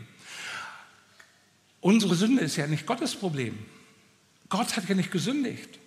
Unsere 1.80 2.14
Sünde 2.14 2.42
ist 2.42 2.56
ja 2.56 2.66
nicht 2.66 2.86
Gottes 2.86 3.14
Problem. 3.14 3.58
Gott 4.48 4.76
hat 4.76 4.88
ja 4.88 4.94
nicht 4.94 5.10
gesündigt. 5.10 5.78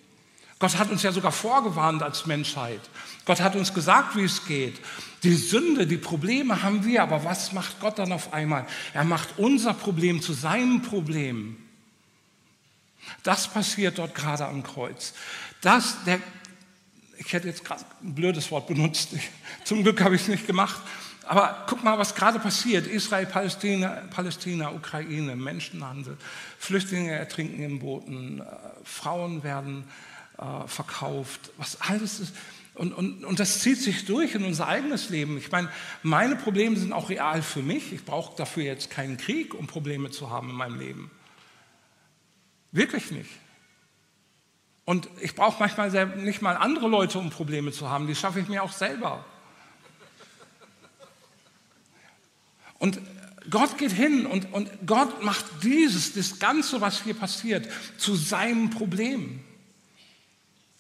Gott 0.64 0.78
hat 0.78 0.92
uns 0.92 1.04
ja 1.04 1.12
sogar 1.12 1.34
vorgewarnt 1.34 2.02
als 2.02 2.26
Menschheit. 2.26 2.80
Gott 3.26 3.42
hat 3.42 3.58
uns 3.58 3.74
gesagt, 3.74 4.16
wie 4.16 4.24
es 4.24 4.46
geht. 4.46 4.80
Die 5.24 5.36
Sünde, 5.36 5.86
die 5.86 5.98
Probleme 5.98 6.64
haben 6.64 6.86
wir, 6.86 7.04
aber 7.04 7.26
was 7.26 7.52
macht 7.52 7.82
Gott 7.82 8.00
dann 8.00 8.14
auf 8.14 8.32
einmal? 8.32 8.66
Er 8.94 9.04
macht 9.04 9.28
unser 9.36 9.74
Problem 9.74 10.22
zu 10.22 10.32
seinem 10.32 10.82
Problem. 10.82 11.58
Das 13.24 13.50
passiert 13.50 13.98
dort 13.98 14.16
gerade 14.16 14.46
am 14.46 14.64
Kreuz. 14.64 15.14
Das, 15.60 16.02
der, 16.06 16.22
ich 17.18 17.34
hätte 17.34 17.50
jetzt 17.50 17.66
gerade 17.66 17.84
ein 18.02 18.16
blödes 18.16 18.50
Wort 18.50 18.66
benutzt. 18.66 19.10
Zum 19.66 19.84
Glück 19.84 20.02
habe 20.02 20.16
ich 20.16 20.22
es 20.22 20.28
nicht 20.30 20.48
gemacht. 20.48 20.80
Aber 21.26 21.66
guck 21.68 21.84
mal, 21.84 22.00
was 22.00 22.16
gerade 22.16 22.40
passiert. 22.40 22.88
Israel, 22.88 23.26
Palästina, 23.26 24.04
Palästina, 24.12 24.72
Ukraine, 24.72 25.36
Menschenhandel, 25.36 26.18
Flüchtlinge 26.58 27.12
ertrinken 27.12 27.62
in 27.62 27.80
Booten, 27.80 28.40
äh, 28.40 28.46
Frauen 28.86 29.44
werden 29.44 29.84
äh, 29.84 30.13
verkauft, 30.68 31.52
was 31.58 31.80
alles 31.82 32.20
ist. 32.20 32.34
Und, 32.76 32.92
und, 32.94 33.24
und 33.24 33.40
das 33.40 33.60
zieht 33.60 33.80
sich 33.80 34.06
durch 34.06 34.34
in 34.34 34.44
unser 34.44 34.68
eigenes 34.68 35.10
Leben. 35.10 35.38
Ich 35.38 35.52
meine, 35.52 35.70
meine 36.02 36.36
Probleme 36.36 36.76
sind 36.76 36.92
auch 36.92 37.10
real 37.10 37.44
für 37.44 37.62
mich. 37.62 37.94
Ich 37.94 38.04
brauche 38.04 38.36
dafür 38.36 38.64
jetzt 38.64 38.90
keinen 38.90 39.18
Krieg, 39.18 39.54
um 39.54 39.68
Probleme 39.68 40.10
zu 40.10 40.32
haben 40.32 40.50
in 40.50 40.56
meinem 40.56 40.80
Leben. 40.80 41.12
Wirklich 42.72 43.12
nicht. 43.12 43.30
Und 44.86 45.08
ich 45.22 45.36
brauche 45.36 45.60
manchmal 45.60 45.92
nicht 46.18 46.42
mal 46.42 46.58
andere 46.58 46.88
Leute, 46.88 47.20
um 47.20 47.30
Probleme 47.30 47.72
zu 47.72 47.90
haben. 47.90 48.08
Die 48.08 48.16
schaffe 48.16 48.40
ich 48.40 48.48
mir 48.48 48.64
auch 48.64 48.72
selber. 48.72 49.24
Und 52.80 53.00
Gott 53.50 53.78
geht 53.78 53.92
hin 53.92 54.26
und, 54.26 54.52
und 54.52 54.70
Gott 54.86 55.24
macht 55.24 55.46
dieses, 55.62 56.14
das 56.14 56.40
Ganze, 56.40 56.82
was 56.82 57.04
hier 57.04 57.14
passiert, 57.14 57.70
zu 57.98 58.16
seinem 58.16 58.72
Problem. 58.72 59.42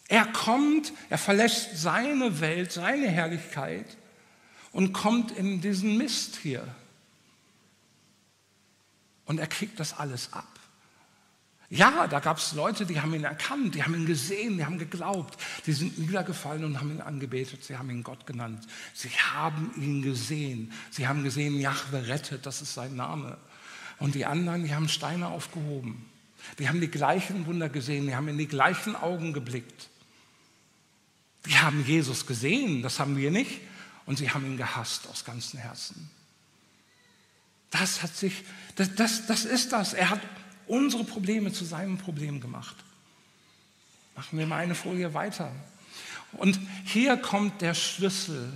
Er 0.07 0.25
kommt, 0.25 0.93
er 1.09 1.17
verlässt 1.17 1.77
seine 1.77 2.39
Welt, 2.41 2.71
seine 2.71 3.07
Herrlichkeit 3.07 3.97
und 4.71 4.93
kommt 4.93 5.31
in 5.31 5.61
diesen 5.61 5.97
Mist 5.97 6.37
hier. 6.37 6.67
Und 9.25 9.39
er 9.39 9.47
kriegt 9.47 9.79
das 9.79 9.97
alles 9.97 10.33
ab. 10.33 10.47
Ja, 11.69 12.05
da 12.05 12.19
gab 12.19 12.37
es 12.37 12.53
Leute, 12.53 12.85
die 12.85 13.01
haben 13.01 13.15
ihn 13.15 13.23
erkannt, 13.23 13.73
die 13.73 13.83
haben 13.83 13.95
ihn 13.95 14.05
gesehen, 14.05 14.57
die 14.57 14.65
haben 14.65 14.77
geglaubt, 14.77 15.41
die 15.65 15.71
sind 15.71 15.97
niedergefallen 15.97 16.63
und 16.65 16.79
haben 16.79 16.91
ihn 16.91 17.01
angebetet, 17.01 17.63
sie 17.63 17.77
haben 17.77 17.89
ihn 17.89 18.03
Gott 18.03 18.27
genannt. 18.27 18.67
Sie 18.93 19.09
haben 19.09 19.71
ihn 19.77 20.03
gesehen, 20.03 20.71
sie 20.91 21.07
haben 21.07 21.23
gesehen, 21.23 21.59
Jahwe 21.59 22.07
rettet, 22.07 22.45
das 22.45 22.61
ist 22.61 22.75
sein 22.75 22.95
Name. 22.95 23.39
Und 23.97 24.13
die 24.13 24.25
anderen, 24.25 24.63
die 24.65 24.75
haben 24.75 24.87
Steine 24.87 25.29
aufgehoben. 25.29 26.05
Die 26.59 26.69
haben 26.69 26.79
die 26.79 26.91
gleichen 26.91 27.47
Wunder 27.47 27.69
gesehen, 27.69 28.05
die 28.05 28.15
haben 28.15 28.27
in 28.27 28.37
die 28.37 28.47
gleichen 28.47 28.95
Augen 28.95 29.33
geblickt. 29.33 29.89
Die 31.45 31.57
haben 31.57 31.85
Jesus 31.85 32.25
gesehen, 32.25 32.81
das 32.81 32.99
haben 32.99 33.17
wir 33.17 33.31
nicht, 33.31 33.61
und 34.05 34.17
sie 34.17 34.29
haben 34.29 34.45
ihn 34.45 34.57
gehasst 34.57 35.07
aus 35.07 35.25
ganzem 35.25 35.59
Herzen. 35.59 36.09
Das 37.69 38.03
hat 38.03 38.15
sich, 38.15 38.43
das, 38.75 38.93
das, 38.95 39.25
das 39.27 39.45
ist 39.45 39.71
das. 39.71 39.93
Er 39.93 40.09
hat 40.09 40.21
unsere 40.67 41.03
Probleme 41.03 41.51
zu 41.51 41.65
seinem 41.65 41.97
Problem 41.97 42.39
gemacht. 42.39 42.75
Machen 44.15 44.37
wir 44.37 44.45
mal 44.45 44.57
eine 44.57 44.75
Folie 44.75 45.13
weiter. 45.13 45.51
Und 46.33 46.59
hier 46.85 47.17
kommt 47.17 47.61
der 47.61 47.73
Schlüssel 47.73 48.53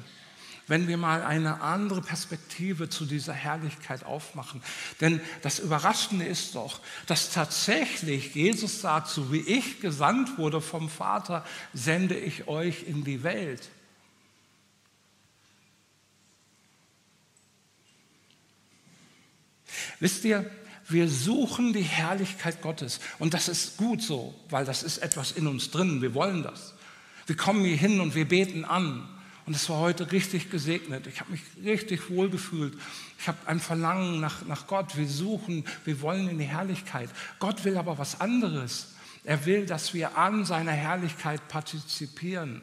wenn 0.67 0.88
wir 0.88 0.97
mal 0.97 1.24
eine 1.24 1.62
andere 1.62 2.01
Perspektive 2.01 2.89
zu 2.89 3.05
dieser 3.05 3.33
Herrlichkeit 3.33 4.03
aufmachen. 4.03 4.62
Denn 5.00 5.21
das 5.41 5.59
Überraschende 5.59 6.25
ist 6.25 6.55
doch, 6.55 6.81
dass 7.07 7.31
tatsächlich 7.31 8.36
Jesus 8.36 8.81
sagt, 8.81 9.07
so 9.07 9.31
wie 9.31 9.39
ich 9.39 9.79
gesandt 9.79 10.38
wurde 10.38 10.62
vom 10.62 10.89
Vater, 10.89 11.45
sende 11.74 12.15
ich 12.15 12.47
euch 12.47 12.83
in 12.83 13.03
die 13.03 13.24
Welt. 13.24 13.69
Wisst 20.00 20.25
ihr, 20.25 20.50
wir 20.89 21.09
suchen 21.09 21.74
die 21.74 21.81
Herrlichkeit 21.81 22.62
Gottes 22.62 23.00
und 23.19 23.33
das 23.33 23.47
ist 23.47 23.77
gut 23.77 24.01
so, 24.01 24.33
weil 24.50 24.63
das 24.63 24.83
ist 24.83 25.00
etwas 25.00 25.31
in 25.31 25.47
uns 25.47 25.71
drin, 25.71 26.01
wir 26.01 26.13
wollen 26.13 26.43
das. 26.43 26.75
Wir 27.25 27.36
kommen 27.36 27.65
hier 27.65 27.75
hin 27.75 28.00
und 28.00 28.15
wir 28.15 28.27
beten 28.27 28.63
an 28.63 29.07
und 29.47 29.55
es 29.55 29.69
war 29.69 29.77
heute 29.77 30.11
richtig 30.11 30.51
gesegnet. 30.51 31.07
Ich 31.07 31.21
habe 31.21 31.31
mich 31.31 31.41
richtig 31.63 32.09
wohl 32.09 32.29
gefühlt. 32.29 32.77
Ich 33.17 33.29
habe 33.29 33.37
ein 33.45 33.61
Verlangen 33.61 34.19
nach, 34.19 34.45
nach 34.45 34.67
Gott. 34.67 34.97
Wir 34.97 35.07
suchen, 35.07 35.63
wir 35.85 36.01
wollen 36.01 36.27
in 36.27 36.37
die 36.37 36.43
Herrlichkeit. 36.43 37.09
Gott 37.39 37.63
will 37.63 37.77
aber 37.77 37.97
was 37.97 38.19
anderes. 38.19 38.93
Er 39.23 39.45
will, 39.45 39.65
dass 39.65 39.93
wir 39.93 40.17
an 40.17 40.43
seiner 40.43 40.73
Herrlichkeit 40.73 41.47
partizipieren. 41.47 42.61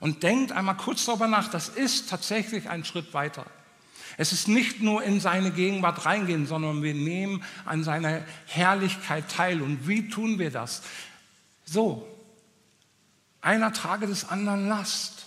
Und 0.00 0.22
denkt 0.22 0.50
einmal 0.50 0.78
kurz 0.78 1.04
darüber 1.04 1.28
nach, 1.28 1.50
das 1.50 1.68
ist 1.68 2.08
tatsächlich 2.08 2.70
ein 2.70 2.86
Schritt 2.86 3.12
weiter. 3.12 3.44
Es 4.16 4.32
ist 4.32 4.48
nicht 4.48 4.80
nur 4.80 5.02
in 5.02 5.20
seine 5.20 5.50
Gegenwart 5.50 6.06
reingehen, 6.06 6.46
sondern 6.46 6.82
wir 6.82 6.94
nehmen 6.94 7.44
an 7.66 7.84
seiner 7.84 8.22
Herrlichkeit 8.46 9.30
teil. 9.30 9.60
Und 9.60 9.86
wie 9.86 10.08
tun 10.08 10.38
wir 10.38 10.50
das? 10.50 10.80
So, 11.66 12.08
einer 13.42 13.74
trage 13.74 14.06
des 14.06 14.26
anderen 14.26 14.68
Last. 14.68 15.26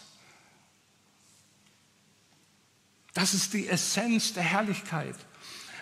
Das 3.18 3.34
ist 3.34 3.54
die 3.54 3.68
Essenz 3.68 4.34
der 4.34 4.44
Herrlichkeit. 4.44 5.16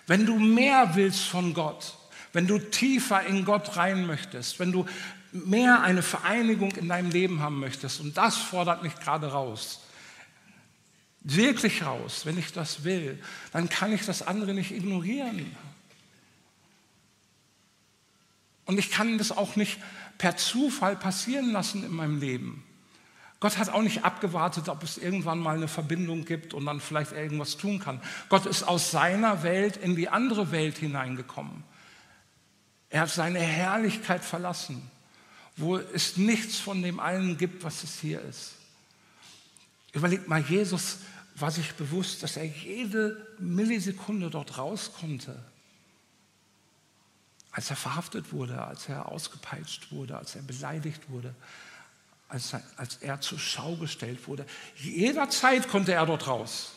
Wenn 0.07 0.25
du 0.25 0.39
mehr 0.39 0.95
willst 0.95 1.23
von 1.23 1.53
Gott, 1.53 1.97
wenn 2.31 2.47
du 2.47 2.59
tiefer 2.59 3.25
in 3.25 3.43
Gott 3.43 3.75
rein 3.75 4.05
möchtest, 4.05 4.57
wenn 4.57 4.71
du 4.71 4.85
mehr 5.33 5.81
eine 5.81 6.01
Vereinigung 6.01 6.71
in 6.77 6.87
deinem 6.87 7.11
Leben 7.11 7.41
haben 7.41 7.59
möchtest, 7.59 7.99
und 7.99 8.15
das 8.15 8.37
fordert 8.37 8.83
mich 8.83 8.95
gerade 8.95 9.33
raus, 9.33 9.81
wirklich 11.23 11.85
raus, 11.85 12.21
wenn 12.25 12.37
ich 12.37 12.53
das 12.53 12.85
will, 12.85 13.21
dann 13.51 13.67
kann 13.67 13.91
ich 13.91 14.05
das 14.05 14.21
andere 14.21 14.53
nicht 14.53 14.71
ignorieren. 14.71 15.57
Und 18.63 18.79
ich 18.79 18.91
kann 18.91 19.17
das 19.17 19.33
auch 19.33 19.57
nicht 19.57 19.77
per 20.17 20.37
Zufall 20.37 20.95
passieren 20.95 21.51
lassen 21.51 21.83
in 21.83 21.91
meinem 21.91 22.21
Leben. 22.21 22.63
Gott 23.39 23.57
hat 23.57 23.69
auch 23.69 23.81
nicht 23.81 24.03
abgewartet, 24.03 24.69
ob 24.69 24.81
es 24.83 24.97
irgendwann 24.97 25.39
mal 25.39 25.55
eine 25.55 25.67
Verbindung 25.67 26.25
gibt 26.25 26.53
und 26.53 26.65
dann 26.65 26.79
vielleicht 26.79 27.11
irgendwas 27.11 27.57
tun 27.57 27.79
kann. 27.79 28.01
Gott 28.29 28.45
ist 28.45 28.63
aus 28.63 28.91
seiner 28.91 29.43
Welt 29.43 29.77
in 29.77 29.95
die 29.95 30.09
andere 30.09 30.51
Welt 30.51 30.77
hineingekommen. 30.77 31.63
Er 32.89 33.01
hat 33.01 33.09
seine 33.09 33.39
Herrlichkeit 33.39 34.23
verlassen, 34.23 34.89
wo 35.57 35.77
es 35.77 36.17
nichts 36.17 36.59
von 36.59 36.81
dem 36.81 36.99
allen 36.99 37.37
gibt, 37.37 37.63
was 37.63 37.83
es 37.83 37.99
hier 37.99 38.21
ist. 38.21 38.55
Überlegt 39.91 40.27
mal, 40.27 40.41
Jesus 40.41 40.99
war 41.35 41.51
sich 41.51 41.73
bewusst, 41.73 42.23
dass 42.23 42.37
er 42.37 42.45
jede 42.45 43.27
Millisekunde 43.39 44.29
dort 44.29 44.57
raus 44.57 44.91
konnte. 44.99 45.37
Als 47.51 47.69
er 47.69 47.75
verhaftet 47.75 48.31
wurde, 48.31 48.61
als 48.61 48.87
er 48.89 49.09
ausgepeitscht 49.09 49.91
wurde, 49.91 50.17
als 50.17 50.35
er 50.35 50.41
beleidigt 50.41 51.09
wurde, 51.09 51.35
als 52.27 52.53
er, 52.53 52.63
als 52.77 52.97
er 52.97 53.21
zur 53.21 53.39
Schau 53.39 53.75
gestellt 53.75 54.27
wurde. 54.27 54.45
Jederzeit 54.77 55.67
konnte 55.67 55.93
er 55.93 56.05
dort 56.05 56.27
raus. 56.27 56.71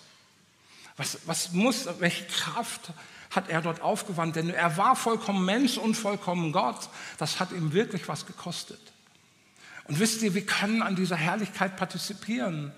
Was, 0.97 1.19
was 1.27 1.53
muss, 1.53 1.89
welche 2.01 2.27
Kraft 2.27 2.93
hat 3.31 3.49
er 3.49 3.63
dort 3.63 3.81
aufgewandt? 3.81 4.37
Denn 4.37 4.51
er 4.51 4.77
war 4.77 4.97
vollkommen 4.97 5.45
Mensch 5.45 5.79
und 5.79 5.95
vollkommen 5.95 6.53
Gott. 6.53 6.89
Das 7.19 7.41
hat 7.41 7.53
ihm 7.53 7.73
wirklich 7.73 8.09
was 8.09 8.27
gekostet. 8.27 8.81
Und 9.85 10.01
wisst 10.01 10.23
ihr, 10.23 10.35
wir 10.35 10.45
können 10.45 10.83
an 10.83 10.97
dieser 10.97 11.17
Herrlichkeit 11.17 11.77
partizipieren. 11.77 12.73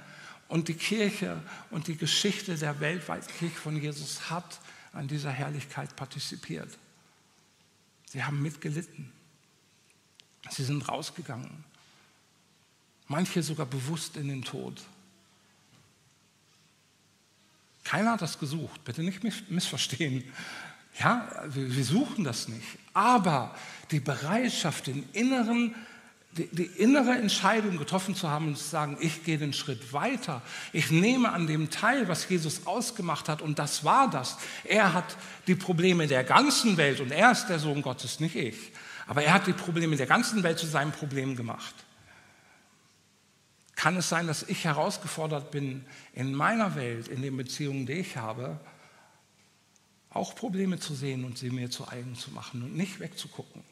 Und 0.49 0.69
die 0.69 0.75
Kirche 0.75 1.41
und 1.71 1.87
die 1.87 1.97
Geschichte 1.97 2.57
der 2.57 2.81
weltweiten 2.81 3.33
Kirche 3.39 3.57
von 3.57 3.81
Jesus 3.81 4.31
hat 4.31 4.61
an 4.93 5.07
dieser 5.07 5.31
Herrlichkeit 5.31 5.95
partizipiert. 5.97 6.77
Sie 8.07 8.25
haben 8.25 8.43
mitgelitten. 8.43 9.13
Sie 10.51 10.65
sind 10.65 10.89
rausgegangen 10.89 11.65
manche 13.11 13.43
sogar 13.43 13.67
bewusst 13.67 14.17
in 14.17 14.29
den 14.29 14.43
Tod. 14.43 14.81
Keiner 17.83 18.13
hat 18.13 18.23
das 18.23 18.39
gesucht, 18.39 18.85
bitte 18.85 19.03
nicht 19.03 19.23
missverstehen. 19.51 20.23
Ja, 21.01 21.29
wir 21.49 21.85
suchen 21.85 22.23
das 22.23 22.47
nicht. 22.47 22.79
Aber 22.93 23.55
die 23.91 23.99
Bereitschaft, 23.99 24.87
den 24.87 25.09
inneren, 25.13 25.75
die, 26.37 26.47
die 26.53 26.67
innere 26.67 27.17
Entscheidung 27.17 27.79
getroffen 27.79 28.15
zu 28.15 28.31
haben 28.31 28.47
und 28.47 28.59
zu 28.59 28.69
sagen, 28.69 28.97
ich 29.01 29.25
gehe 29.25 29.39
den 29.39 29.55
Schritt 29.55 29.93
weiter. 29.93 30.41
Ich 30.73 30.93
nehme 30.93 31.33
an 31.33 31.49
dem 31.49 31.69
teil, 31.69 32.07
was 32.07 32.29
Jesus 32.29 32.65
ausgemacht 32.67 33.29
hat 33.29 33.43
und 33.43 33.59
das 33.59 33.83
war 33.83 34.09
das. 34.09 34.37
Er 34.63 34.93
hat 34.93 35.17
die 35.49 35.57
Probleme 35.57 36.07
der 36.07 36.23
ganzen 36.23 36.77
Welt 36.77 37.01
und 37.01 37.11
er 37.11 37.33
ist 37.33 37.47
der 37.47 37.59
Sohn 37.59 37.83
Gottes, 37.83 38.21
nicht 38.21 38.37
ich. 38.37 38.73
Aber 39.09 39.25
er 39.25 39.35
hat 39.35 39.49
die 39.49 39.53
Probleme 39.53 39.97
der 39.97 40.07
ganzen 40.07 40.45
Welt 40.45 40.61
zu 40.61 40.67
seinem 40.67 40.93
Problem 40.93 41.35
gemacht 41.35 41.75
kann 43.81 43.97
es 43.97 44.11
sein, 44.11 44.27
dass 44.27 44.43
ich 44.43 44.65
herausgefordert 44.65 45.51
bin, 45.51 45.87
in 46.13 46.35
meiner 46.35 46.75
Welt, 46.75 47.09
in 47.09 47.23
den 47.23 47.35
Beziehungen, 47.35 47.87
die 47.87 47.95
ich 47.95 48.19
habe, 48.19 48.61
auch 50.11 50.35
Probleme 50.35 50.79
zu 50.79 50.95
sehen 50.95 51.25
und 51.25 51.39
sie 51.39 51.49
mir 51.49 51.71
zu 51.71 51.89
eigen 51.89 52.15
zu 52.15 52.31
machen 52.31 52.63
und 52.63 52.77
nicht 52.77 53.01
wegzugucken. 53.01 53.63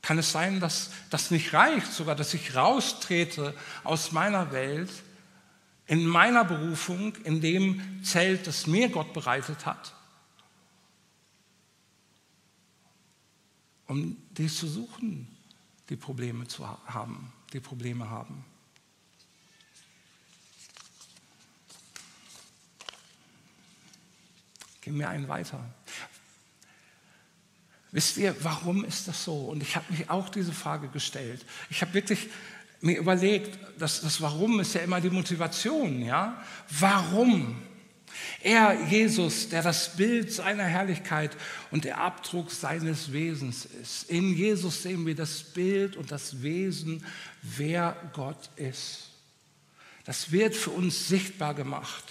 Kann 0.00 0.16
es 0.16 0.32
sein, 0.32 0.58
dass 0.58 0.90
das 1.10 1.30
nicht 1.30 1.52
reicht, 1.52 1.92
sogar 1.92 2.14
dass 2.14 2.32
ich 2.32 2.56
raustrete 2.56 3.54
aus 3.84 4.12
meiner 4.12 4.52
Welt, 4.52 4.88
in 5.86 6.06
meiner 6.06 6.46
Berufung, 6.46 7.14
in 7.24 7.42
dem 7.42 8.02
Zelt, 8.02 8.46
das 8.46 8.66
mir 8.66 8.88
Gott 8.88 9.12
bereitet 9.12 9.66
hat, 9.66 9.94
um 13.86 14.16
dies 14.30 14.56
zu 14.56 14.66
suchen, 14.66 15.28
die 15.90 15.96
Probleme 15.96 16.46
zu 16.46 16.66
haben, 16.66 17.34
die 17.52 17.60
Probleme 17.60 18.08
haben. 18.08 18.46
Gehen 24.88 24.98
wir 24.98 25.10
einen 25.10 25.28
weiter. 25.28 25.62
Wisst 27.92 28.16
ihr, 28.16 28.34
warum 28.40 28.86
ist 28.86 29.06
das 29.06 29.22
so? 29.22 29.34
Und 29.34 29.62
ich 29.62 29.76
habe 29.76 29.84
mich 29.92 30.08
auch 30.08 30.30
diese 30.30 30.54
Frage 30.54 30.88
gestellt. 30.88 31.44
Ich 31.68 31.82
habe 31.82 31.92
wirklich 31.92 32.30
mir 32.80 32.96
überlegt, 32.96 33.58
dass 33.78 34.00
das 34.00 34.22
Warum 34.22 34.60
ist 34.60 34.74
ja 34.74 34.80
immer 34.80 35.02
die 35.02 35.10
Motivation, 35.10 36.00
ja? 36.00 36.42
Warum? 36.70 37.60
Er, 38.40 38.82
Jesus, 38.88 39.50
der 39.50 39.62
das 39.62 39.94
Bild 39.94 40.32
seiner 40.32 40.64
Herrlichkeit 40.64 41.36
und 41.70 41.84
der 41.84 41.98
Abdruck 41.98 42.50
seines 42.50 43.12
Wesens 43.12 43.66
ist. 43.66 44.08
In 44.08 44.34
Jesus 44.34 44.84
sehen 44.84 45.04
wir 45.04 45.14
das 45.14 45.42
Bild 45.42 45.96
und 45.96 46.10
das 46.12 46.40
Wesen, 46.40 47.04
wer 47.42 47.94
Gott 48.14 48.48
ist. 48.56 49.10
Das 50.06 50.32
wird 50.32 50.56
für 50.56 50.70
uns 50.70 51.08
sichtbar 51.08 51.52
gemacht. 51.52 52.04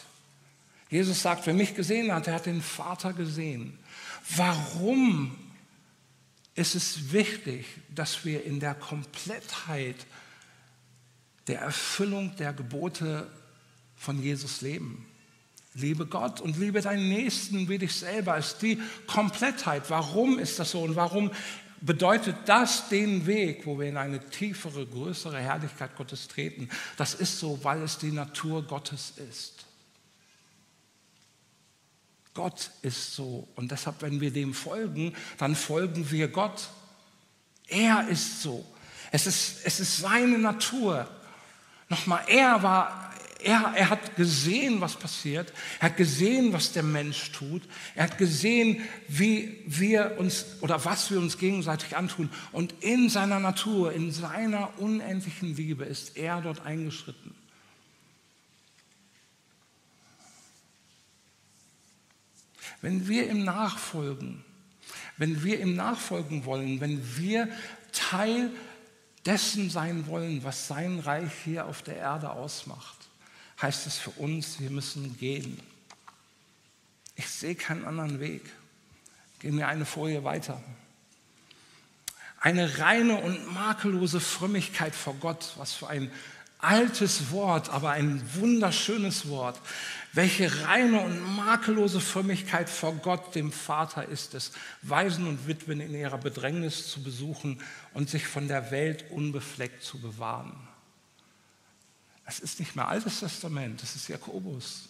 Jesus 0.90 1.22
sagt, 1.22 1.46
wer 1.46 1.54
mich 1.54 1.76
gesehen 1.76 2.14
hat, 2.14 2.28
der 2.28 2.36
hat 2.36 2.46
den 2.46 2.62
Vater 2.62 3.14
gesehen. 3.14 3.78
Warum 4.36 5.36
ist 6.56 6.76
es 6.76 7.12
wichtig, 7.12 7.66
dass 7.94 8.26
wir 8.26 8.44
in 8.44 8.60
der 8.60 8.74
Komplettheit 8.74 9.96
der 11.48 11.60
Erfüllung 11.60 12.36
der 12.38 12.54
Gebote 12.54 13.30
von 13.96 14.22
Jesus 14.22 14.62
leben? 14.62 15.06
Liebe 15.74 16.08
Gott 16.08 16.42
und 16.42 16.58
liebe 16.58 16.82
deinen 16.82 17.10
Nächsten 17.10 17.70
wie 17.70 17.78
dich 17.78 17.94
selber 17.94 18.38
ist 18.38 18.62
die 18.62 18.82
Komplettheit. 19.06 19.90
Warum 19.90 20.40
ist 20.40 20.58
das 20.58 20.72
so 20.72 20.82
und 20.82 20.96
warum 20.96 21.32
bedeutet 21.82 22.36
das 22.46 22.90
den 22.90 23.28
Weg, 23.28 23.68
wo 23.68 23.78
wir 23.78 23.88
in 23.88 23.98
eine 23.98 24.28
tiefere, 24.30 24.88
größere 24.88 25.38
Herrlichkeit 25.38 25.96
Gottes 25.96 26.28
treten? 26.28 26.70
Das 26.96 27.14
ist 27.14 27.38
so, 27.38 27.60
weil 27.64 27.84
es 27.84 28.00
die 28.00 28.12
Natur 28.12 28.64
Gottes 28.64 29.14
ist. 29.30 29.67
Gott 32.38 32.70
ist 32.84 33.16
so. 33.16 33.48
Und 33.56 33.72
deshalb, 33.72 34.04
wenn 34.04 34.22
wir 34.22 34.30
dem 34.30 34.54
folgen, 34.54 35.16
dann 35.40 35.56
folgen 35.56 36.12
wir 36.12 36.28
Gott. 36.28 36.70
Er 37.68 38.08
ist 38.10 38.44
so. 38.44 38.64
Es 39.12 39.26
ist, 39.26 39.62
es 39.64 39.80
ist 39.80 39.98
seine 39.98 40.38
Natur. 40.38 41.10
Nochmal, 41.90 42.26
er 42.28 42.62
war, 42.62 43.12
er, 43.44 43.74
er 43.76 43.90
hat 43.90 44.16
gesehen, 44.16 44.82
was 44.82 44.96
passiert. 44.96 45.52
Er 45.80 45.90
hat 45.90 45.98
gesehen, 45.98 46.54
was 46.54 46.74
der 46.74 46.84
Mensch 46.84 47.32
tut. 47.32 47.64
Er 47.96 48.04
hat 48.04 48.20
gesehen, 48.20 48.84
wie 49.08 49.64
wir 49.66 50.20
uns 50.20 50.46
oder 50.62 50.86
was 50.86 51.10
wir 51.10 51.18
uns 51.18 51.40
gegenseitig 51.40 51.98
antun. 51.98 52.30
Und 52.52 52.72
in 52.84 53.10
seiner 53.10 53.40
Natur, 53.40 53.94
in 53.94 54.12
seiner 54.12 54.80
unendlichen 54.80 55.56
Liebe 55.56 55.86
ist 55.86 56.18
er 56.18 56.42
dort 56.42 56.64
eingeschritten. 56.68 57.34
Wenn 62.82 63.08
wir 63.08 63.30
ihm 63.30 63.44
nachfolgen, 63.44 64.44
wenn 65.18 65.44
wir 65.44 65.60
ihm 65.60 65.76
nachfolgen 65.76 66.46
wollen, 66.46 66.80
wenn 66.80 67.18
wir 67.18 67.50
Teil 67.92 68.52
dessen 69.26 69.70
sein 69.70 70.08
wollen, 70.08 70.44
was 70.44 70.68
sein 70.68 71.00
Reich 71.00 71.32
hier 71.44 71.66
auf 71.66 71.82
der 71.82 71.98
Erde 71.98 72.30
ausmacht, 72.30 72.98
heißt 73.62 73.88
es 73.88 73.98
für 73.98 74.12
uns, 74.12 74.60
wir 74.60 74.70
müssen 74.70 75.18
gehen. 75.18 75.60
Ich 77.16 77.28
sehe 77.28 77.56
keinen 77.56 77.86
anderen 77.86 78.20
Weg. 78.20 78.44
Gehen 79.40 79.58
wir 79.58 79.68
eine 79.68 79.86
Folie 79.86 80.24
weiter. 80.24 80.62
Eine 82.40 82.78
reine 82.78 83.18
und 83.18 83.52
makellose 83.54 84.20
Frömmigkeit 84.20 84.94
vor 84.94 85.16
Gott, 85.16 85.54
was 85.58 85.74
für 85.74 85.88
ein 85.88 86.12
altes 86.60 87.32
Wort, 87.32 87.70
aber 87.70 87.92
ein 87.92 88.22
wunderschönes 88.36 89.28
Wort. 89.28 89.60
Welche 90.18 90.64
reine 90.66 91.02
und 91.02 91.36
makellose 91.36 92.02
Frömmigkeit 92.02 92.72
vor 92.72 92.96
Gott, 92.96 93.36
dem 93.36 93.52
Vater, 93.52 94.08
ist 94.08 94.34
es, 94.34 94.52
Waisen 94.82 95.28
und 95.28 95.46
Witwen 95.46 95.80
in 95.80 95.94
ihrer 95.94 96.18
Bedrängnis 96.18 96.90
zu 96.90 97.04
besuchen 97.04 97.62
und 97.94 98.10
sich 98.10 98.26
von 98.26 98.48
der 98.48 98.72
Welt 98.72 99.06
unbefleckt 99.12 99.84
zu 99.84 100.02
bewahren. 100.02 100.58
Es 102.26 102.40
ist 102.40 102.60
nicht 102.60 102.76
mehr 102.76 102.88
Altes 102.88 103.20
Testament, 103.20 103.84
das 103.84 103.96
ist 103.96 104.08
Jakobus. 104.08 104.90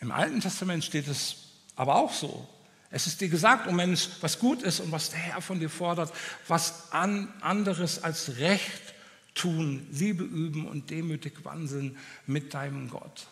Im 0.00 0.10
Alten 0.10 0.40
Testament 0.40 0.86
steht 0.86 1.06
es 1.06 1.36
aber 1.74 1.96
auch 1.96 2.14
so. 2.14 2.48
Es 2.90 3.06
ist 3.06 3.20
dir 3.20 3.28
gesagt, 3.28 3.66
oh 3.68 3.72
Mensch, 3.72 4.08
was 4.22 4.38
gut 4.38 4.62
ist 4.62 4.80
und 4.80 4.90
was 4.90 5.10
der 5.10 5.18
Herr 5.18 5.42
von 5.42 5.60
dir 5.60 5.68
fordert, 5.68 6.14
was 6.48 6.90
an 6.92 7.30
anderes 7.42 8.02
als 8.02 8.38
Recht 8.38 8.95
tun, 9.36 9.86
Liebe 9.92 10.24
üben 10.24 10.66
und 10.66 10.90
demütig 10.90 11.44
wandeln 11.44 11.96
mit 12.26 12.54
deinem 12.54 12.90
Gott. 12.90 13.28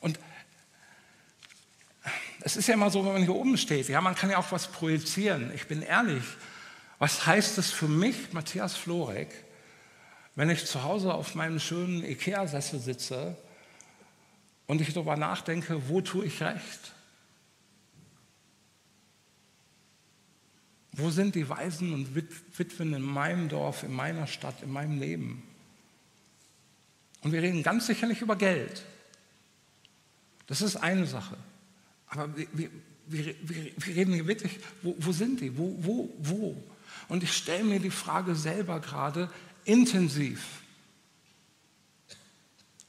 Und 0.00 0.18
es 2.40 2.56
ist 2.56 2.66
ja 2.66 2.74
immer 2.74 2.90
so, 2.90 3.04
wenn 3.04 3.12
man 3.12 3.22
hier 3.22 3.34
oben 3.34 3.56
steht, 3.56 3.88
ja, 3.88 4.00
man 4.00 4.14
kann 4.14 4.30
ja 4.30 4.38
auch 4.38 4.50
was 4.50 4.66
projizieren. 4.66 5.52
Ich 5.54 5.66
bin 5.66 5.82
ehrlich, 5.82 6.24
was 6.98 7.26
heißt 7.26 7.58
es 7.58 7.70
für 7.70 7.88
mich, 7.88 8.32
Matthias 8.32 8.76
Florek, 8.76 9.28
wenn 10.34 10.50
ich 10.50 10.66
zu 10.66 10.82
Hause 10.82 11.14
auf 11.14 11.34
meinem 11.34 11.60
schönen 11.60 12.04
Ikea-Sessel 12.04 12.80
sitze 12.80 13.36
und 14.66 14.80
ich 14.80 14.92
darüber 14.92 15.16
nachdenke, 15.16 15.88
wo 15.88 16.00
tue 16.00 16.24
ich 16.24 16.42
recht? 16.42 16.93
Wo 20.96 21.10
sind 21.10 21.34
die 21.34 21.48
Waisen 21.48 21.92
und 21.92 22.14
Witwen 22.14 22.94
in 22.94 23.02
meinem 23.02 23.48
Dorf, 23.48 23.82
in 23.82 23.92
meiner 23.92 24.26
Stadt, 24.26 24.62
in 24.62 24.70
meinem 24.70 25.00
Leben? 25.00 25.42
Und 27.22 27.32
wir 27.32 27.42
reden 27.42 27.62
ganz 27.62 27.86
sicher 27.86 28.06
nicht 28.06 28.20
über 28.20 28.36
Geld. 28.36 28.84
Das 30.46 30.62
ist 30.62 30.76
eine 30.76 31.06
Sache. 31.06 31.36
Aber 32.06 32.36
wir, 32.36 32.46
wir, 33.06 33.34
wir, 33.42 33.72
wir 33.76 33.96
reden 33.96 34.14
hier 34.14 34.26
wirklich, 34.26 34.58
wo, 34.82 34.94
wo 34.98 35.10
sind 35.10 35.40
die? 35.40 35.56
Wo, 35.56 35.76
wo, 35.80 36.14
wo? 36.18 36.62
Und 37.08 37.22
ich 37.22 37.32
stelle 37.32 37.64
mir 37.64 37.80
die 37.80 37.90
Frage 37.90 38.36
selber 38.36 38.78
gerade 38.78 39.30
intensiv. 39.64 40.60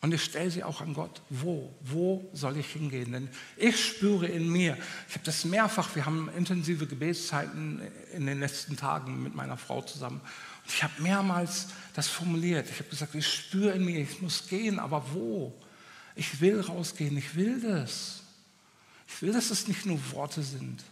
Und 0.05 0.13
ich 0.13 0.23
stelle 0.23 0.51
sie 0.51 0.63
auch 0.63 0.81
an 0.81 0.93
Gott. 0.93 1.23
Wo? 1.31 1.73
Wo 1.81 2.29
soll 2.31 2.57
ich 2.57 2.67
hingehen? 2.73 3.11
Denn 3.11 3.27
ich 3.57 3.83
spüre 3.83 4.27
in 4.27 4.51
mir, 4.51 4.77
ich 5.09 5.15
habe 5.15 5.25
das 5.25 5.45
mehrfach, 5.45 5.95
wir 5.95 6.05
haben 6.05 6.29
intensive 6.37 6.85
Gebetszeiten 6.85 7.81
in 8.13 8.27
den 8.27 8.39
letzten 8.39 8.77
Tagen 8.77 9.23
mit 9.23 9.33
meiner 9.33 9.57
Frau 9.57 9.81
zusammen. 9.81 10.21
Und 10.63 10.71
ich 10.71 10.83
habe 10.83 11.01
mehrmals 11.01 11.69
das 11.95 12.07
formuliert. 12.07 12.69
Ich 12.69 12.77
habe 12.77 12.89
gesagt, 12.91 13.15
ich 13.15 13.27
spüre 13.27 13.71
in 13.71 13.83
mir, 13.83 13.99
ich 13.99 14.21
muss 14.21 14.47
gehen, 14.47 14.77
aber 14.77 15.03
wo? 15.11 15.59
Ich 16.13 16.39
will 16.39 16.61
rausgehen, 16.61 17.17
ich 17.17 17.35
will 17.35 17.59
das. 17.59 18.21
Ich 19.07 19.23
will, 19.23 19.33
dass 19.33 19.49
es 19.49 19.67
nicht 19.67 19.87
nur 19.87 19.99
Worte 20.11 20.43
sind. 20.43 20.83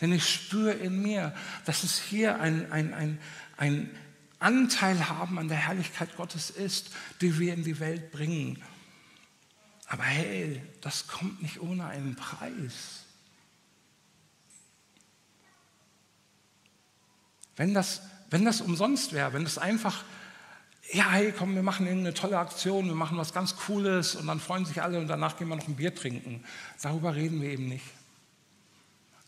Denn 0.00 0.14
ich 0.14 0.26
spüre 0.26 0.72
in 0.72 1.02
mir, 1.02 1.34
dass 1.66 1.84
es 1.84 2.00
hier 2.00 2.40
ein, 2.40 2.72
ein, 2.72 2.94
ein, 2.94 3.18
ein 3.58 3.90
Anteil 4.42 5.08
haben 5.08 5.38
an 5.38 5.48
der 5.48 5.56
Herrlichkeit 5.56 6.16
Gottes 6.16 6.50
ist, 6.50 6.90
die 7.20 7.38
wir 7.38 7.54
in 7.54 7.64
die 7.64 7.80
Welt 7.80 8.12
bringen. 8.12 8.62
Aber 9.86 10.04
hey, 10.04 10.62
das 10.80 11.06
kommt 11.06 11.42
nicht 11.42 11.60
ohne 11.60 11.84
einen 11.86 12.16
Preis. 12.16 13.04
Wenn 17.56 17.74
das, 17.74 18.00
wenn 18.30 18.44
das 18.44 18.60
umsonst 18.60 19.12
wäre, 19.12 19.32
wenn 19.34 19.44
das 19.44 19.58
einfach, 19.58 20.04
ja, 20.92 21.10
hey, 21.10 21.32
komm, 21.36 21.54
wir 21.54 21.62
machen 21.62 21.86
eine 21.86 22.14
tolle 22.14 22.38
Aktion, 22.38 22.86
wir 22.86 22.94
machen 22.94 23.18
was 23.18 23.34
ganz 23.34 23.56
Cooles 23.56 24.14
und 24.14 24.26
dann 24.26 24.40
freuen 24.40 24.64
sich 24.64 24.82
alle 24.82 24.98
und 24.98 25.08
danach 25.08 25.36
gehen 25.36 25.48
wir 25.48 25.56
noch 25.56 25.68
ein 25.68 25.76
Bier 25.76 25.94
trinken. 25.94 26.44
Darüber 26.80 27.14
reden 27.14 27.42
wir 27.42 27.50
eben 27.50 27.68
nicht. 27.68 27.84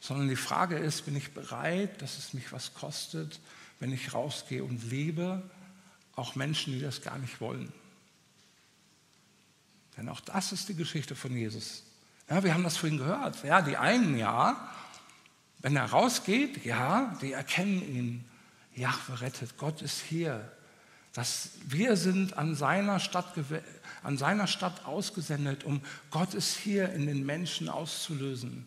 Sondern 0.00 0.28
die 0.28 0.36
Frage 0.36 0.76
ist, 0.76 1.04
bin 1.04 1.16
ich 1.16 1.32
bereit, 1.32 2.00
dass 2.02 2.18
es 2.18 2.34
mich 2.34 2.52
was 2.52 2.74
kostet, 2.74 3.40
wenn 3.80 3.92
ich 3.92 4.14
rausgehe 4.14 4.64
und 4.64 4.90
lebe, 4.90 5.42
auch 6.16 6.34
Menschen, 6.34 6.72
die 6.72 6.80
das 6.80 7.02
gar 7.02 7.18
nicht 7.18 7.40
wollen. 7.40 7.72
Denn 9.96 10.08
auch 10.08 10.20
das 10.20 10.52
ist 10.52 10.68
die 10.68 10.74
Geschichte 10.74 11.14
von 11.14 11.36
Jesus. 11.36 11.84
Ja, 12.28 12.42
wir 12.42 12.54
haben 12.54 12.64
das 12.64 12.76
vorhin 12.76 12.98
gehört. 12.98 13.42
Ja, 13.44 13.62
die 13.62 13.76
einen 13.76 14.16
ja, 14.16 14.70
wenn 15.60 15.76
er 15.76 15.86
rausgeht, 15.86 16.64
ja, 16.64 17.16
die 17.22 17.32
erkennen 17.32 17.82
ihn. 17.82 18.24
Jahwe 18.74 19.20
rettet, 19.20 19.56
Gott 19.56 19.82
ist 19.82 20.00
hier. 20.00 20.50
Das, 21.12 21.50
wir 21.66 21.96
sind 21.96 22.36
an 22.36 22.56
seiner, 22.56 22.98
Stadt, 22.98 23.32
an 24.02 24.18
seiner 24.18 24.46
Stadt 24.46 24.84
ausgesendet, 24.84 25.64
um 25.64 25.80
Gott 26.10 26.34
ist 26.34 26.56
hier 26.56 26.92
in 26.92 27.06
den 27.06 27.24
Menschen 27.24 27.68
auszulösen. 27.68 28.66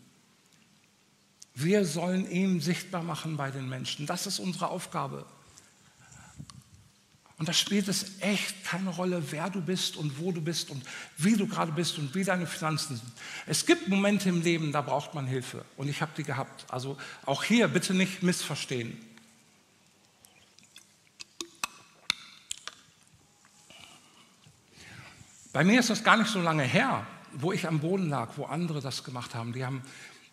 Wir 1.60 1.86
sollen 1.86 2.30
ihn 2.30 2.62
sichtbar 2.62 3.02
machen 3.02 3.36
bei 3.36 3.50
den 3.50 3.68
Menschen. 3.68 4.06
Das 4.06 4.28
ist 4.28 4.38
unsere 4.38 4.68
Aufgabe. 4.68 5.26
Und 7.40 7.50
da 7.50 7.54
spielt 7.54 7.88
es 7.88 8.22
echt 8.22 8.64
keine 8.64 8.92
Rolle, 8.92 9.24
wer 9.32 9.50
du 9.50 9.60
bist 9.60 9.98
und 9.98 10.20
wo 10.20 10.32
du 10.32 10.40
bist 10.40 10.70
und 10.70 10.84
wie 11.18 11.36
du 11.36 11.48
gerade 11.48 11.72
bist 11.72 11.98
und 11.98 12.14
wie 12.14 12.24
deine 12.24 12.46
Finanzen 12.46 12.98
sind. 12.98 13.12
Es 13.48 13.66
gibt 13.66 13.88
Momente 13.88 14.30
im 14.30 14.44
Leben, 14.44 14.72
da 14.72 14.82
braucht 14.82 15.16
man 15.16 15.26
Hilfe. 15.26 15.66
Und 15.78 15.88
ich 15.88 16.00
habe 16.00 16.12
die 16.16 16.24
gehabt. 16.24 16.72
Also 16.72 16.96
auch 17.26 17.44
hier 17.44 17.68
bitte 17.68 17.96
nicht 17.96 18.22
missverstehen. 18.22 18.96
Bei 25.54 25.64
mir 25.64 25.80
ist 25.80 25.90
das 25.90 26.04
gar 26.04 26.18
nicht 26.18 26.30
so 26.30 26.40
lange 26.40 26.62
her, 26.62 27.08
wo 27.34 27.52
ich 27.52 27.68
am 27.68 27.80
Boden 27.80 28.10
lag, 28.10 28.30
wo 28.36 28.46
andere 28.46 28.80
das 28.80 29.04
gemacht 29.04 29.34
haben. 29.34 29.54
Die 29.54 29.66
haben 29.66 29.82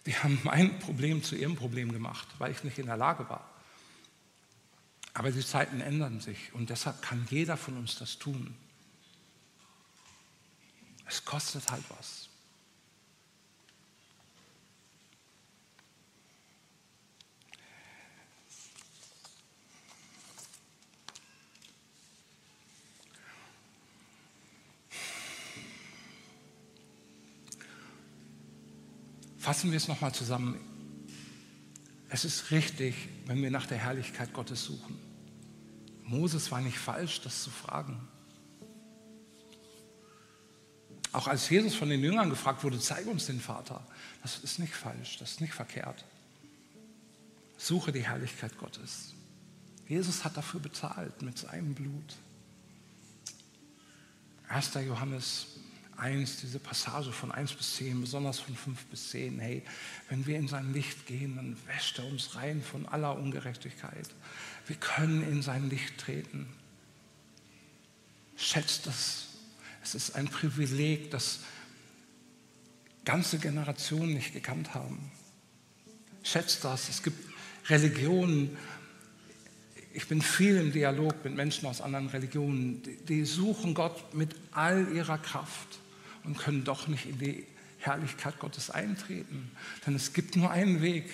die 0.07 0.17
haben 0.17 0.39
mein 0.45 0.79
Problem 0.79 1.23
zu 1.23 1.35
ihrem 1.35 1.57
Problem 1.57 1.93
gemacht, 1.93 2.29
weil 2.39 2.53
ich 2.53 2.65
nicht 2.65 2.79
in 2.79 2.87
der 2.87 2.97
Lage 2.97 3.29
war. 3.29 3.49
Aber 5.15 5.31
die 5.31 5.45
Zeiten 5.45 5.81
ändern 5.81 6.21
sich 6.21 6.53
und 6.53 6.71
deshalb 6.71 7.01
kann 7.01 7.27
jeder 7.31 7.57
von 7.57 7.77
uns 7.77 7.99
das 7.99 8.19
tun. 8.19 8.55
Es 11.07 11.25
kostet 11.25 11.71
halt 11.71 11.85
was. 11.97 12.29
Fassen 29.45 29.73
wir 29.73 29.77
es 29.77 29.89
nochmal 29.89 30.15
zusammen. 30.15 30.59
Es 32.09 32.25
ist 32.25 32.51
richtig, 32.51 32.95
wenn 33.27 33.43
wir 33.43 33.51
nach 33.51 33.67
der 33.67 33.77
Herrlichkeit 33.77 34.33
Gottes 34.33 34.65
suchen. 34.65 34.99
Moses 36.03 36.51
war 36.51 36.63
nicht 36.63 36.79
falsch, 36.79 37.21
das 37.21 37.43
zu 37.43 37.51
fragen. 37.51 38.09
Auch 41.13 41.29
als 41.29 41.51
Jesus 41.51 41.75
von 41.75 41.91
den 41.91 42.03
Jüngern 42.03 42.31
gefragt 42.31 42.65
wurde, 42.65 42.81
zeige 42.81 43.11
uns 43.11 43.27
den 43.27 43.39
Vater. 43.39 43.87
Das 44.23 44.39
ist 44.39 44.61
nicht 44.61 44.73
falsch, 44.73 45.19
das 45.19 45.33
ist 45.33 45.43
nicht 45.43 45.53
verkehrt. 45.53 46.07
Suche 47.59 47.93
die 47.93 48.07
Herrlichkeit 48.07 48.57
Gottes. 48.57 49.13
Jesus 49.87 50.25
hat 50.25 50.39
dafür 50.39 50.61
bezahlt 50.61 51.21
mit 51.21 51.37
seinem 51.37 51.75
Blut. 51.75 52.17
1. 54.49 54.73
Johannes 54.87 55.49
1, 55.99 56.41
diese 56.41 56.59
Passage 56.59 57.13
von 57.13 57.33
1 57.33 57.55
bis 57.55 57.77
10, 57.77 58.01
besonders 58.01 58.41
von 58.41 58.55
5 58.55 58.85
bis 58.87 59.11
10, 59.11 59.39
hey, 59.39 59.63
wenn 60.09 60.27
wir 60.27 60.39
in 60.39 60.49
sein 60.49 60.73
Licht 60.73 61.07
gehen, 61.07 61.37
dann 61.37 61.57
wäscht 61.67 61.99
er 61.99 62.07
uns 62.07 62.35
rein 62.35 62.63
von 62.63 62.87
aller 62.87 63.17
Ungerechtigkeit. 63.17 64.09
Wir 64.67 64.77
können 64.77 65.23
in 65.23 65.43
sein 65.43 65.71
Licht 65.71 65.99
treten. 65.99 66.47
Schätzt 68.37 68.87
das. 68.87 69.29
Es 69.83 69.95
ist 69.95 70.17
ein 70.17 70.29
Privileg, 70.29 71.11
das 71.11 71.41
ganze 73.05 73.39
Generationen 73.39 74.15
nicht 74.15 74.33
gekannt 74.33 74.75
haben. 74.75 75.11
Schätzt 76.23 76.65
das. 76.65 76.89
Es 76.89 77.03
gibt 77.03 77.19
Religionen, 77.69 78.57
ich 79.93 80.09
bin 80.09 80.21
viel 80.21 80.57
im 80.57 80.73
Dialog 80.73 81.25
mit 81.25 81.35
Menschen 81.37 81.67
aus 81.67 81.81
anderen 81.81 82.09
Religionen, 82.09 82.83
die 83.09 83.25
suchen 83.25 83.75
Gott 83.75 84.15
mit 84.15 84.35
all 84.51 84.93
ihrer 84.93 85.19
Kraft 85.19 85.79
und 86.25 86.39
können 86.39 86.65
doch 86.65 86.89
nicht 86.89 87.07
in 87.07 87.19
die 87.19 87.47
Herrlichkeit 87.79 88.39
Gottes 88.39 88.71
eintreten. 88.71 89.51
Denn 89.87 89.95
es 89.95 90.13
gibt 90.13 90.37
nur 90.37 90.51
einen 90.51 90.83
Weg. 90.83 91.05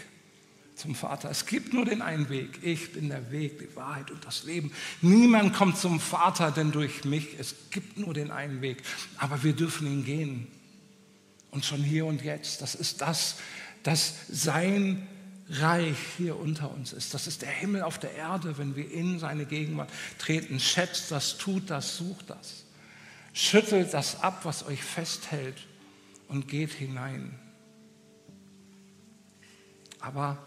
zum 0.76 0.94
Vater. 0.94 1.30
Es 1.30 1.44
gibt 1.44 1.74
nur 1.74 1.84
den 1.84 2.00
einen 2.00 2.30
Weg. 2.30 2.60
Ich 2.62 2.92
bin 2.94 3.10
der 3.10 3.30
Weg, 3.30 3.58
die 3.58 3.76
Wahrheit 3.76 4.10
und 4.10 4.24
das 4.24 4.44
Leben. 4.44 4.72
Niemand 5.02 5.52
kommt 5.52 5.76
zum 5.76 6.00
Vater 6.00 6.50
denn 6.50 6.72
durch 6.72 7.04
mich. 7.04 7.38
Es 7.38 7.54
gibt 7.70 7.98
nur 7.98 8.14
den 8.14 8.30
einen 8.30 8.62
Weg. 8.62 8.82
Aber 9.18 9.42
wir 9.42 9.52
dürfen 9.52 9.86
ihn 9.86 10.04
gehen. 10.04 10.46
Und 11.50 11.66
schon 11.66 11.82
hier 11.82 12.06
und 12.06 12.22
jetzt. 12.22 12.62
Das 12.62 12.74
ist 12.74 13.02
das, 13.02 13.36
dass 13.82 14.14
sein 14.28 15.06
Reich 15.50 15.98
hier 16.16 16.38
unter 16.38 16.70
uns 16.70 16.92
ist. 16.92 17.12
Das 17.12 17.26
ist 17.26 17.42
der 17.42 17.50
Himmel 17.50 17.82
auf 17.82 17.98
der 17.98 18.14
Erde, 18.14 18.56
wenn 18.56 18.74
wir 18.76 18.90
in 18.90 19.18
seine 19.18 19.44
Gegenwart 19.44 19.90
treten. 20.18 20.60
Schätzt 20.60 21.10
das, 21.10 21.36
tut 21.36 21.68
das, 21.68 21.96
sucht 21.96 22.30
das. 22.30 22.64
Schüttelt 23.32 23.94
das 23.94 24.22
ab, 24.22 24.40
was 24.44 24.66
euch 24.66 24.82
festhält 24.82 25.56
und 26.28 26.48
geht 26.48 26.72
hinein. 26.72 27.38
Aber 30.00 30.38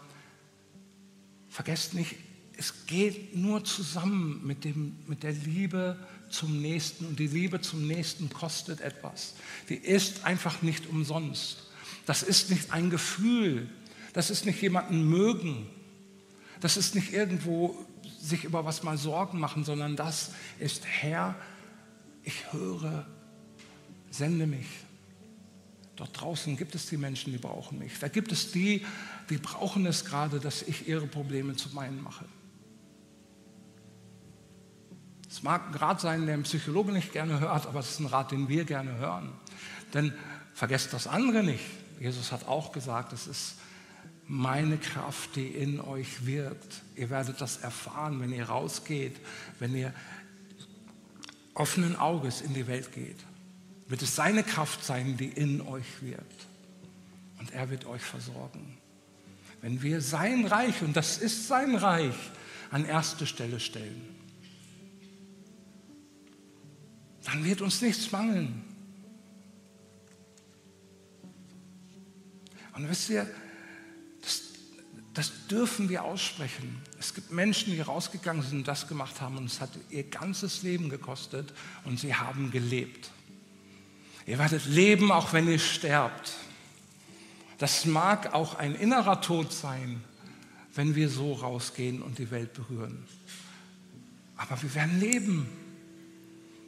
vergesst 1.48 1.94
nicht, 1.94 2.16
es 2.56 2.86
geht 2.86 3.36
nur 3.36 3.64
zusammen 3.64 4.40
mit, 4.44 4.64
dem, 4.64 4.96
mit 5.06 5.22
der 5.22 5.32
Liebe 5.32 5.98
zum 6.30 6.60
Nächsten 6.60 7.06
und 7.06 7.18
die 7.18 7.26
Liebe 7.26 7.60
zum 7.60 7.86
Nächsten 7.86 8.30
kostet 8.30 8.80
etwas. 8.80 9.34
Die 9.68 9.76
ist 9.76 10.24
einfach 10.24 10.62
nicht 10.62 10.88
umsonst. 10.88 11.68
Das 12.06 12.22
ist 12.22 12.50
nicht 12.50 12.72
ein 12.72 12.90
Gefühl, 12.90 13.68
das 14.12 14.30
ist 14.30 14.46
nicht 14.46 14.60
jemanden 14.62 15.08
mögen, 15.08 15.66
das 16.60 16.76
ist 16.76 16.94
nicht 16.94 17.12
irgendwo 17.12 17.76
sich 18.20 18.44
über 18.44 18.64
was 18.64 18.82
mal 18.82 18.96
Sorgen 18.96 19.38
machen, 19.38 19.64
sondern 19.64 19.96
das 19.96 20.30
ist 20.58 20.84
Herr, 20.86 21.34
ich 22.24 22.52
höre, 22.52 23.06
sende 24.10 24.46
mich. 24.46 24.66
Dort 25.96 26.20
draußen 26.20 26.56
gibt 26.56 26.74
es 26.74 26.86
die 26.86 26.96
Menschen, 26.96 27.32
die 27.32 27.38
brauchen 27.38 27.78
mich. 27.78 27.98
Da 28.00 28.08
gibt 28.08 28.32
es 28.32 28.50
die, 28.50 28.84
die 29.30 29.36
brauchen 29.38 29.86
es 29.86 30.04
gerade, 30.04 30.40
dass 30.40 30.62
ich 30.62 30.88
ihre 30.88 31.06
Probleme 31.06 31.54
zu 31.54 31.68
meinen 31.70 32.02
mache. 32.02 32.24
Es 35.30 35.42
mag 35.42 35.68
ein 35.68 35.74
Rat 35.74 36.00
sein, 36.00 36.26
der 36.26 36.34
ein 36.34 36.42
Psychologe 36.44 36.92
nicht 36.92 37.12
gerne 37.12 37.40
hört, 37.40 37.66
aber 37.66 37.80
es 37.80 37.90
ist 37.90 38.00
ein 38.00 38.06
Rat, 38.06 38.32
den 38.32 38.48
wir 38.48 38.64
gerne 38.64 38.96
hören. 38.96 39.32
Denn 39.92 40.12
vergesst 40.52 40.92
das 40.92 41.06
andere 41.06 41.42
nicht. 41.42 41.64
Jesus 42.00 42.32
hat 42.32 42.46
auch 42.48 42.72
gesagt, 42.72 43.12
es 43.12 43.26
ist 43.26 43.56
meine 44.26 44.78
Kraft, 44.78 45.36
die 45.36 45.48
in 45.48 45.80
euch 45.80 46.26
wirkt. 46.26 46.82
Ihr 46.96 47.10
werdet 47.10 47.40
das 47.40 47.58
erfahren, 47.58 48.20
wenn 48.20 48.32
ihr 48.32 48.48
rausgeht, 48.48 49.16
wenn 49.58 49.74
ihr 49.74 49.92
offenen 51.54 51.96
Auges 51.96 52.40
in 52.40 52.54
die 52.54 52.66
Welt 52.66 52.92
geht. 52.92 53.18
Wird 53.88 54.02
es 54.02 54.16
seine 54.16 54.42
Kraft 54.42 54.84
sein, 54.84 55.16
die 55.16 55.28
in 55.28 55.60
euch 55.60 56.02
wirkt. 56.02 56.46
Und 57.38 57.52
er 57.52 57.70
wird 57.70 57.86
euch 57.86 58.02
versorgen. 58.02 58.78
Wenn 59.60 59.82
wir 59.82 60.00
sein 60.00 60.46
Reich, 60.46 60.82
und 60.82 60.96
das 60.96 61.18
ist 61.18 61.48
sein 61.48 61.74
Reich, 61.74 62.16
an 62.70 62.84
erste 62.84 63.26
Stelle 63.26 63.60
stellen, 63.60 64.02
dann 67.24 67.44
wird 67.44 67.62
uns 67.62 67.80
nichts 67.80 68.10
mangeln. 68.12 68.64
Und 72.74 72.88
wisst 72.88 73.08
ihr, 73.08 73.26
das 75.14 75.46
dürfen 75.48 75.88
wir 75.88 76.02
aussprechen. 76.02 76.82
Es 76.98 77.14
gibt 77.14 77.30
Menschen, 77.30 77.72
die 77.72 77.80
rausgegangen 77.80 78.42
sind 78.42 78.58
und 78.58 78.68
das 78.68 78.88
gemacht 78.88 79.20
haben 79.20 79.38
und 79.38 79.46
es 79.46 79.60
hat 79.60 79.70
ihr 79.88 80.02
ganzes 80.02 80.62
Leben 80.62 80.88
gekostet 80.88 81.52
und 81.84 82.00
sie 82.00 82.14
haben 82.14 82.50
gelebt. 82.50 83.10
Ihr 84.26 84.38
werdet 84.38 84.66
leben, 84.66 85.12
auch 85.12 85.32
wenn 85.32 85.48
ihr 85.48 85.60
sterbt. 85.60 86.34
Das 87.58 87.84
mag 87.84 88.34
auch 88.34 88.56
ein 88.56 88.74
innerer 88.74 89.20
Tod 89.20 89.52
sein, 89.52 90.02
wenn 90.74 90.96
wir 90.96 91.08
so 91.08 91.34
rausgehen 91.34 92.02
und 92.02 92.18
die 92.18 92.32
Welt 92.32 92.52
berühren. 92.52 93.04
Aber 94.36 94.60
wir 94.60 94.74
werden 94.74 94.98
leben. 94.98 95.46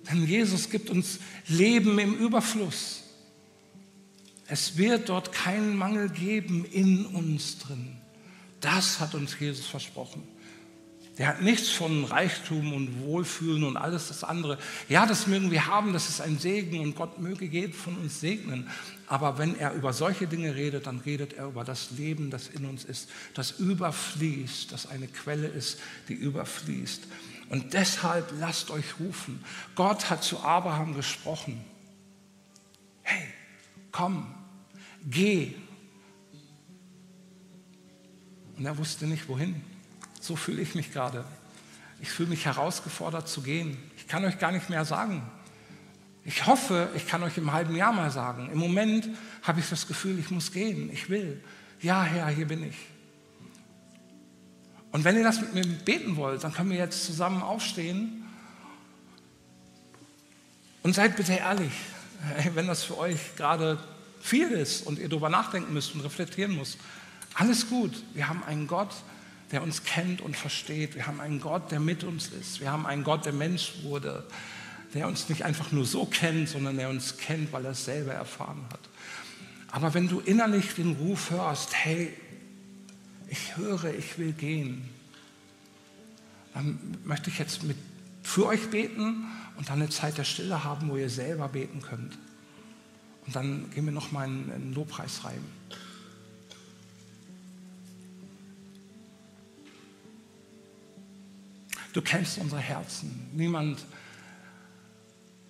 Denn 0.09 0.25
Jesus 0.25 0.71
gibt 0.71 0.89
uns 0.89 1.19
Leben 1.49 1.99
im 1.99 2.15
Überfluss. 2.15 3.03
Es 4.47 4.77
wird 4.77 5.09
dort 5.09 5.33
keinen 5.33 5.77
Mangel 5.77 6.09
geben 6.09 6.65
in 6.65 7.07
uns 7.07 7.59
drin. 7.59 7.97
Das 8.67 8.99
hat 8.99 9.15
uns 9.15 9.39
Jesus 9.39 9.65
versprochen. 9.65 10.25
Der 11.19 11.29
hat 11.29 11.41
nichts 11.41 11.71
von 11.71 12.05
Reichtum 12.05 12.73
und 12.73 13.01
Wohlfühlen 13.01 13.63
und 13.63 13.77
alles 13.77 14.09
das 14.09 14.25
andere. 14.25 14.59
Ja, 14.89 15.07
das 15.07 15.29
mögen 15.29 15.53
wir 15.53 15.69
haben, 15.69 15.93
das 15.93 16.09
ist 16.09 16.21
ein 16.21 16.37
Segen 16.41 16.81
und 16.81 16.97
Gott 16.97 17.21
möge 17.21 17.45
jeden 17.45 17.73
von 17.73 17.97
uns 17.97 18.19
segnen. 18.19 18.69
Aber 19.07 19.39
wenn 19.39 19.57
er 19.57 19.73
über 19.75 19.93
solche 19.93 20.27
Dinge 20.27 20.57
redet, 20.57 20.89
dann 20.89 20.99
redet 20.99 21.35
er 21.35 21.47
über 21.47 21.63
das 21.63 21.93
Leben, 21.93 22.29
das 22.29 22.49
in 22.49 22.65
uns 22.65 22.85
ist, 22.85 23.09
das 23.35 23.53
überfließt, 23.53 24.73
das 24.73 24.89
eine 24.89 25.07
Quelle 25.07 25.47
ist, 25.47 25.79
die 26.09 26.15
überfließt. 26.15 27.05
Und 27.51 27.73
deshalb 27.73 28.33
lasst 28.41 28.73
euch 28.73 28.99
rufen. 28.99 29.45
Gott 29.77 30.11
hat 30.11 30.25
zu 30.25 30.41
Abraham 30.41 30.97
gesprochen. 30.97 31.65
Hey, 33.05 33.29
komm, 33.93 34.35
geh. 35.09 35.55
Und 38.57 38.67
er 38.67 38.79
wusste 38.79 39.07
nicht 39.07 39.29
wohin. 39.29 39.63
So 40.21 40.37
fühle 40.37 40.63
ich 40.63 40.75
mich 40.75 40.93
gerade. 40.93 41.25
Ich 42.01 42.11
fühle 42.11 42.31
mich 42.31 42.45
herausgefordert 42.45 43.29
zu 43.29 43.43
gehen. 43.43 43.77
Ich 43.97 44.09
kann 44.09 44.25
euch 44.25 44.39
gar 44.39 44.53
nicht 44.53 44.71
mehr 44.71 44.85
sagen. 44.85 45.23
Ich 46.25 46.47
hoffe, 46.47 46.89
ich 46.95 47.07
kann 47.07 47.23
euch 47.23 47.39
im 47.39 47.53
halben 47.53 47.77
Jahr 47.77 47.93
mal 47.93 48.11
sagen. 48.11 48.51
Im 48.51 48.59
Moment 48.59 49.09
habe 49.43 49.61
ich 49.61 49.69
das 49.69 49.87
Gefühl, 49.87 50.19
ich 50.19 50.31
muss 50.31 50.53
gehen. 50.53 50.91
Ich 50.93 51.09
will. 51.09 51.43
Ja, 51.81 52.03
Herr, 52.03 52.29
hier 52.29 52.47
bin 52.47 52.65
ich. 52.65 52.77
Und 54.93 55.05
wenn 55.05 55.17
ihr 55.17 55.25
das 55.25 55.41
mit 55.41 55.55
mir 55.55 55.65
beten 55.65 56.17
wollt, 56.17 56.43
dann 56.43 56.53
können 56.53 56.71
wir 56.71 56.79
jetzt 56.79 57.05
zusammen 57.05 57.43
aufstehen. 57.43 58.25
Und 60.83 60.95
seid 60.95 61.17
bitte 61.17 61.35
ehrlich, 61.35 61.73
wenn 62.55 62.67
das 62.67 62.83
für 62.83 62.99
euch 62.99 63.37
gerade 63.37 63.79
viel 64.21 64.51
ist 64.51 64.87
und 64.87 64.99
ihr 64.99 65.09
darüber 65.09 65.29
nachdenken 65.29 65.73
müsst 65.73 65.95
und 65.95 66.01
reflektieren 66.01 66.57
müsst. 66.57 66.79
Alles 67.37 67.69
gut. 67.69 67.93
Wir 68.15 68.29
haben 68.29 68.43
einen 68.45 68.67
Gott, 68.67 68.95
der 69.53 69.63
uns 69.63 69.85
kennt 69.85 70.23
und 70.23 70.37
versteht. 70.37 70.95
Wir 70.95 71.07
haben 71.07 71.21
einen 71.21 71.39
Gott, 71.39 71.71
der 71.71 71.81
mit 71.81 72.03
uns 72.03 72.29
ist. 72.29 72.61
Wir 72.61 72.73
haben 72.73 72.87
einen 72.87 73.05
Gott, 73.05 73.27
der 73.27 73.35
Mensch 73.35 73.75
wurde, 73.83 74.27
der 74.95 75.07
uns 75.07 75.29
nicht 75.29 75.45
einfach 75.45 75.71
nur 75.71 75.85
so 75.85 76.07
kennt, 76.07 76.49
sondern 76.49 76.79
der 76.79 76.89
uns 76.89 77.19
kennt, 77.19 77.53
weil 77.53 77.67
er 77.67 77.73
es 77.73 77.85
selber 77.85 78.15
erfahren 78.15 78.65
hat. 78.73 78.81
Aber 79.71 79.93
wenn 79.93 80.09
du 80.09 80.21
innerlich 80.21 80.75
den 80.75 80.93
Ruf 80.93 81.31
hörst, 81.31 81.75
hey, 81.75 82.11
ich 83.29 83.59
höre, 83.59 83.93
ich 83.93 84.19
will 84.19 84.33
gehen, 84.33 84.89
dann 86.55 86.79
möchte 87.05 87.29
ich 87.29 87.39
jetzt 87.39 87.65
mit, 87.65 87.77
für 88.23 88.47
euch 88.47 88.71
beten 88.71 89.27
und 89.59 89.69
dann 89.69 89.83
eine 89.83 89.91
Zeit 89.91 90.17
der 90.17 90.25
Stille 90.25 90.65
haben, 90.65 90.89
wo 90.89 90.97
ihr 90.97 91.11
selber 91.11 91.49
beten 91.49 91.83
könnt. 91.83 92.17
Und 93.27 93.37
dann 93.37 93.69
gehen 93.75 93.85
wir 93.85 93.93
noch 93.93 94.11
mal 94.11 94.25
in 94.25 94.51
einen 94.51 94.75
Lobpreis 94.75 95.25
rein. 95.25 95.45
Du 101.97 102.03
kennst 102.03 102.37
unsere 102.37 102.61
Herzen. 102.61 103.27
Niemand 103.33 103.87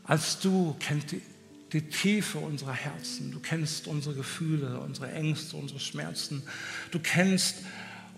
als 0.04 0.38
du 0.38 0.76
kennt 0.78 1.10
die, 1.10 1.20
die 1.72 1.82
Tiefe 1.88 2.38
unserer 2.38 2.72
Herzen. 2.72 3.32
Du 3.32 3.40
kennst 3.40 3.88
unsere 3.88 4.14
Gefühle, 4.14 4.78
unsere 4.78 5.10
Ängste, 5.10 5.56
unsere 5.56 5.80
Schmerzen. 5.80 6.44
Du 6.92 7.00
kennst 7.00 7.64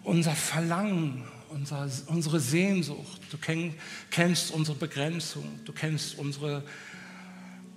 unser 0.05 0.33
Verlangen, 0.33 1.25
unser, 1.49 1.91
unsere 2.09 2.39
Sehnsucht. 2.39 3.23
Du 3.31 3.39
kenn, 3.39 3.73
kennst 4.11 4.51
unsere 4.51 4.77
Begrenzung. 4.77 5.61
Du 5.65 5.73
kennst 5.73 6.19
unsere 6.19 6.65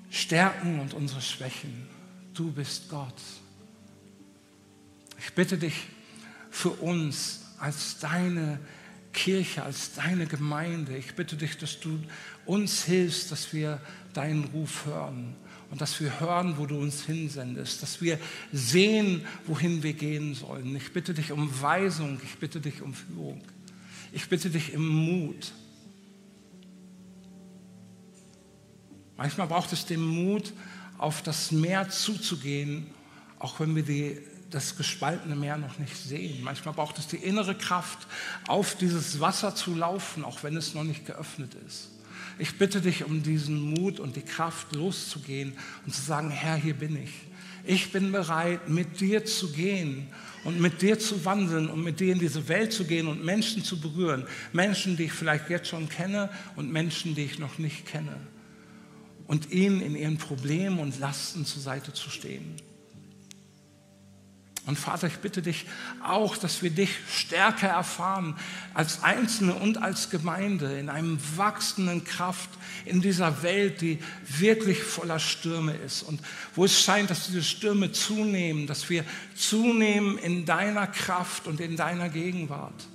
Stärken 0.10 0.82
und 0.82 0.94
unsere 0.94 1.22
Schwächen. 1.22 1.88
Du 2.34 2.52
bist 2.52 2.90
Gott. 2.90 3.22
Ich 5.18 5.32
bitte 5.32 5.58
dich 5.58 5.88
für 6.50 6.72
uns 6.72 7.40
als 7.58 8.00
deine 8.00 8.60
Kirche, 9.14 9.64
als 9.64 9.94
deine 9.94 10.26
Gemeinde. 10.26 10.96
Ich 10.98 11.14
bitte 11.16 11.36
dich, 11.36 11.58
dass 11.58 11.80
du 11.80 12.00
uns 12.46 12.84
hilfst, 12.84 13.32
dass 13.32 13.54
wir 13.54 13.82
deinen 14.14 14.46
Ruf 14.46 14.86
hören 14.86 15.36
und 15.70 15.82
dass 15.82 16.00
wir 16.02 16.20
hören, 16.20 16.58
wo 16.58 16.66
du 16.66 16.78
uns 16.78 17.06
hinsendest, 17.06 17.82
dass 17.82 18.02
wir 18.02 18.20
sehen, 18.52 19.26
wohin 19.46 19.84
wir 19.84 19.94
gehen 19.94 20.36
sollen. 20.36 20.76
Ich 20.76 20.92
bitte 20.92 21.14
dich 21.14 21.32
um 21.32 21.62
Weisung, 21.62 22.20
ich 22.24 22.38
bitte 22.38 22.60
dich 22.60 22.82
um 22.82 22.94
Führung. 22.94 23.42
Ich 24.12 24.28
bitte 24.28 24.50
dich 24.50 24.74
im 24.74 24.86
Mut. 24.86 25.54
Manchmal 29.16 29.48
braucht 29.48 29.72
es 29.72 29.86
den 29.86 30.02
Mut, 30.02 30.52
auf 30.98 31.22
das 31.22 31.52
Meer 31.52 31.90
zuzugehen, 31.90 32.88
auch 33.40 33.60
wenn 33.60 33.76
wir 33.76 33.84
die 33.84 34.18
das 34.52 34.76
gespaltene 34.78 35.36
Meer 35.36 35.58
noch 35.58 35.80
nicht 35.80 35.96
sehen. 35.96 36.44
Manchmal 36.44 36.74
braucht 36.74 37.00
es 37.00 37.08
die 37.08 37.18
innere 37.18 37.56
Kraft, 37.56 38.00
auf 38.48 38.76
dieses 38.76 39.20
Wasser 39.20 39.56
zu 39.56 39.74
laufen, 39.74 40.24
auch 40.24 40.44
wenn 40.44 40.56
es 40.58 40.74
noch 40.74 40.84
nicht 40.84 41.06
geöffnet 41.06 41.56
ist. 41.66 41.90
Ich 42.38 42.58
bitte 42.58 42.82
dich 42.82 43.04
um 43.04 43.24
diesen 43.24 43.60
Mut 43.60 44.00
und 44.00 44.16
die 44.16 44.22
Kraft 44.22 44.76
loszugehen 44.76 45.54
und 45.86 45.94
zu 45.94 46.02
sagen, 46.02 46.30
Herr, 46.30 46.56
hier 46.56 46.74
bin 46.74 47.02
ich. 47.02 47.12
Ich 47.64 47.92
bin 47.92 48.12
bereit, 48.12 48.70
mit 48.70 49.00
dir 49.00 49.24
zu 49.26 49.52
gehen 49.52 50.08
und 50.44 50.60
mit 50.60 50.82
dir 50.82 50.98
zu 50.98 51.24
wandeln 51.24 51.70
und 51.70 51.84
mit 51.84 52.00
dir 52.00 52.14
in 52.14 52.20
diese 52.20 52.48
Welt 52.48 52.74
zu 52.74 52.86
gehen 52.86 53.08
und 53.08 53.24
Menschen 53.24 53.64
zu 53.64 53.80
berühren. 53.80 54.26
Menschen, 54.52 54.98
die 54.98 55.04
ich 55.04 55.14
vielleicht 55.14 55.50
jetzt 55.50 55.68
schon 55.68 55.88
kenne 55.88 56.30
und 56.56 56.72
Menschen, 56.72 57.14
die 57.14 57.24
ich 57.24 57.38
noch 57.38 57.60
nicht 57.60 57.86
kenne. 57.86 58.18
Und 59.28 59.52
ihnen 59.52 59.82
in 59.82 59.96
ihren 59.96 60.18
Problemen 60.18 60.80
und 60.80 61.00
Lasten 61.00 61.46
zur 61.46 61.62
Seite 61.62 61.94
zu 61.94 62.10
stehen. 62.10 62.56
Und 64.68 64.78
Vater, 64.78 65.08
ich 65.08 65.18
bitte 65.18 65.42
dich 65.42 65.66
auch, 66.04 66.38
dass 66.38 66.62
wir 66.62 66.70
dich 66.70 66.92
stärker 67.12 67.68
erfahren 67.68 68.36
als 68.76 69.02
Einzelne 69.02 69.56
und 69.56 69.82
als 69.82 70.12
Gemeinde 70.12 70.78
in 70.78 70.88
einem 70.88 71.18
wachsenden 71.36 72.04
Kraft 72.04 72.50
in 72.86 73.02
dieser 73.02 73.42
Welt, 73.42 73.82
die 73.82 73.98
wirklich 74.28 74.84
voller 74.84 75.18
Stürme 75.18 75.74
ist 75.74 76.04
und 76.04 76.22
wo 76.54 76.66
es 76.66 76.80
scheint, 76.80 77.10
dass 77.10 77.26
diese 77.26 77.42
Stürme 77.42 77.92
zunehmen, 77.92 78.68
dass 78.68 78.88
wir 78.92 79.04
zunehmen 79.36 80.20
in 80.20 80.46
deiner 80.46 80.86
Kraft 80.86 81.48
und 81.48 81.60
in 81.60 81.76
deiner 81.76 82.10
Gegenwart. 82.10 82.88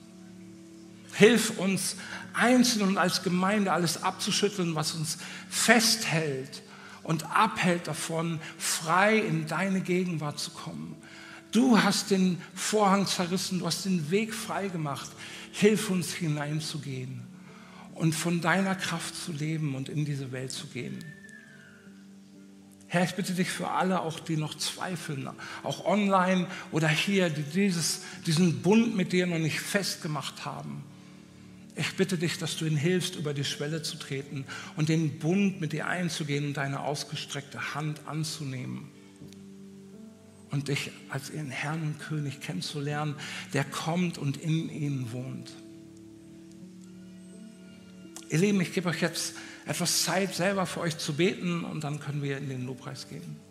Hilf 1.14 1.58
uns 1.58 1.96
einzeln 2.32 2.82
und 2.82 2.98
als 2.98 3.24
Gemeinde 3.24 3.72
alles 3.72 4.04
abzuschütteln, 4.04 4.76
was 4.76 4.92
uns 4.92 5.18
festhält 5.50 6.62
und 7.02 7.24
abhält 7.34 7.88
davon, 7.88 8.38
frei 8.56 9.18
in 9.18 9.48
deine 9.48 9.80
Gegenwart 9.80 10.38
zu 10.38 10.52
kommen 10.52 10.94
Du 11.52 11.82
hast 11.82 12.10
den 12.10 12.40
Vorhang 12.54 13.06
zerrissen, 13.06 13.60
du 13.60 13.66
hast 13.66 13.84
den 13.84 14.10
Weg 14.10 14.34
frei 14.34 14.68
gemacht. 14.68 15.10
Hilf 15.52 15.90
uns 15.90 16.12
hineinzugehen 16.12 17.22
und 17.94 18.14
von 18.14 18.40
deiner 18.40 18.74
Kraft 18.74 19.14
zu 19.14 19.32
leben 19.32 19.74
und 19.74 19.88
in 19.88 20.04
diese 20.04 20.32
Welt 20.32 20.52
zu 20.52 20.66
gehen. 20.66 21.02
Herr, 22.88 23.04
ich 23.04 23.14
bitte 23.14 23.32
dich 23.32 23.50
für 23.50 23.68
alle, 23.68 24.00
auch 24.00 24.20
die 24.20 24.36
noch 24.36 24.54
zweifeln, 24.54 25.28
auch 25.62 25.84
online 25.86 26.46
oder 26.70 26.88
hier, 26.88 27.30
die 27.30 27.42
dieses, 27.42 28.02
diesen 28.26 28.62
Bund 28.62 28.96
mit 28.96 29.12
dir 29.12 29.26
noch 29.26 29.38
nicht 29.38 29.60
festgemacht 29.60 30.44
haben. 30.44 30.84
Ich 31.74 31.96
bitte 31.96 32.16
dich, 32.16 32.38
dass 32.38 32.56
du 32.56 32.64
ihnen 32.64 32.76
hilfst, 32.76 33.16
über 33.16 33.34
die 33.34 33.44
Schwelle 33.44 33.82
zu 33.82 33.98
treten 33.98 34.44
und 34.76 34.88
den 34.88 35.18
Bund 35.18 35.60
mit 35.60 35.72
dir 35.72 35.88
einzugehen 35.88 36.46
und 36.46 36.56
deine 36.56 36.80
ausgestreckte 36.80 37.74
Hand 37.74 38.06
anzunehmen 38.06 38.90
und 40.50 40.68
dich 40.68 40.90
als 41.08 41.30
ihren 41.30 41.50
Herrn 41.50 41.82
und 41.82 42.00
König 42.00 42.40
kennenzulernen, 42.40 43.14
der 43.52 43.64
kommt 43.64 44.18
und 44.18 44.36
in 44.36 44.70
ihnen 44.70 45.12
wohnt. 45.12 45.52
Ihr 48.28 48.38
Lieben, 48.38 48.60
ich 48.60 48.72
gebe 48.72 48.88
euch 48.88 49.00
jetzt 49.00 49.34
etwas 49.66 50.02
Zeit, 50.02 50.34
selber 50.34 50.66
für 50.66 50.80
euch 50.80 50.98
zu 50.98 51.14
beten 51.14 51.64
und 51.64 51.84
dann 51.84 52.00
können 52.00 52.22
wir 52.22 52.38
in 52.38 52.48
den 52.48 52.66
Lobpreis 52.66 53.08
gehen. 53.08 53.45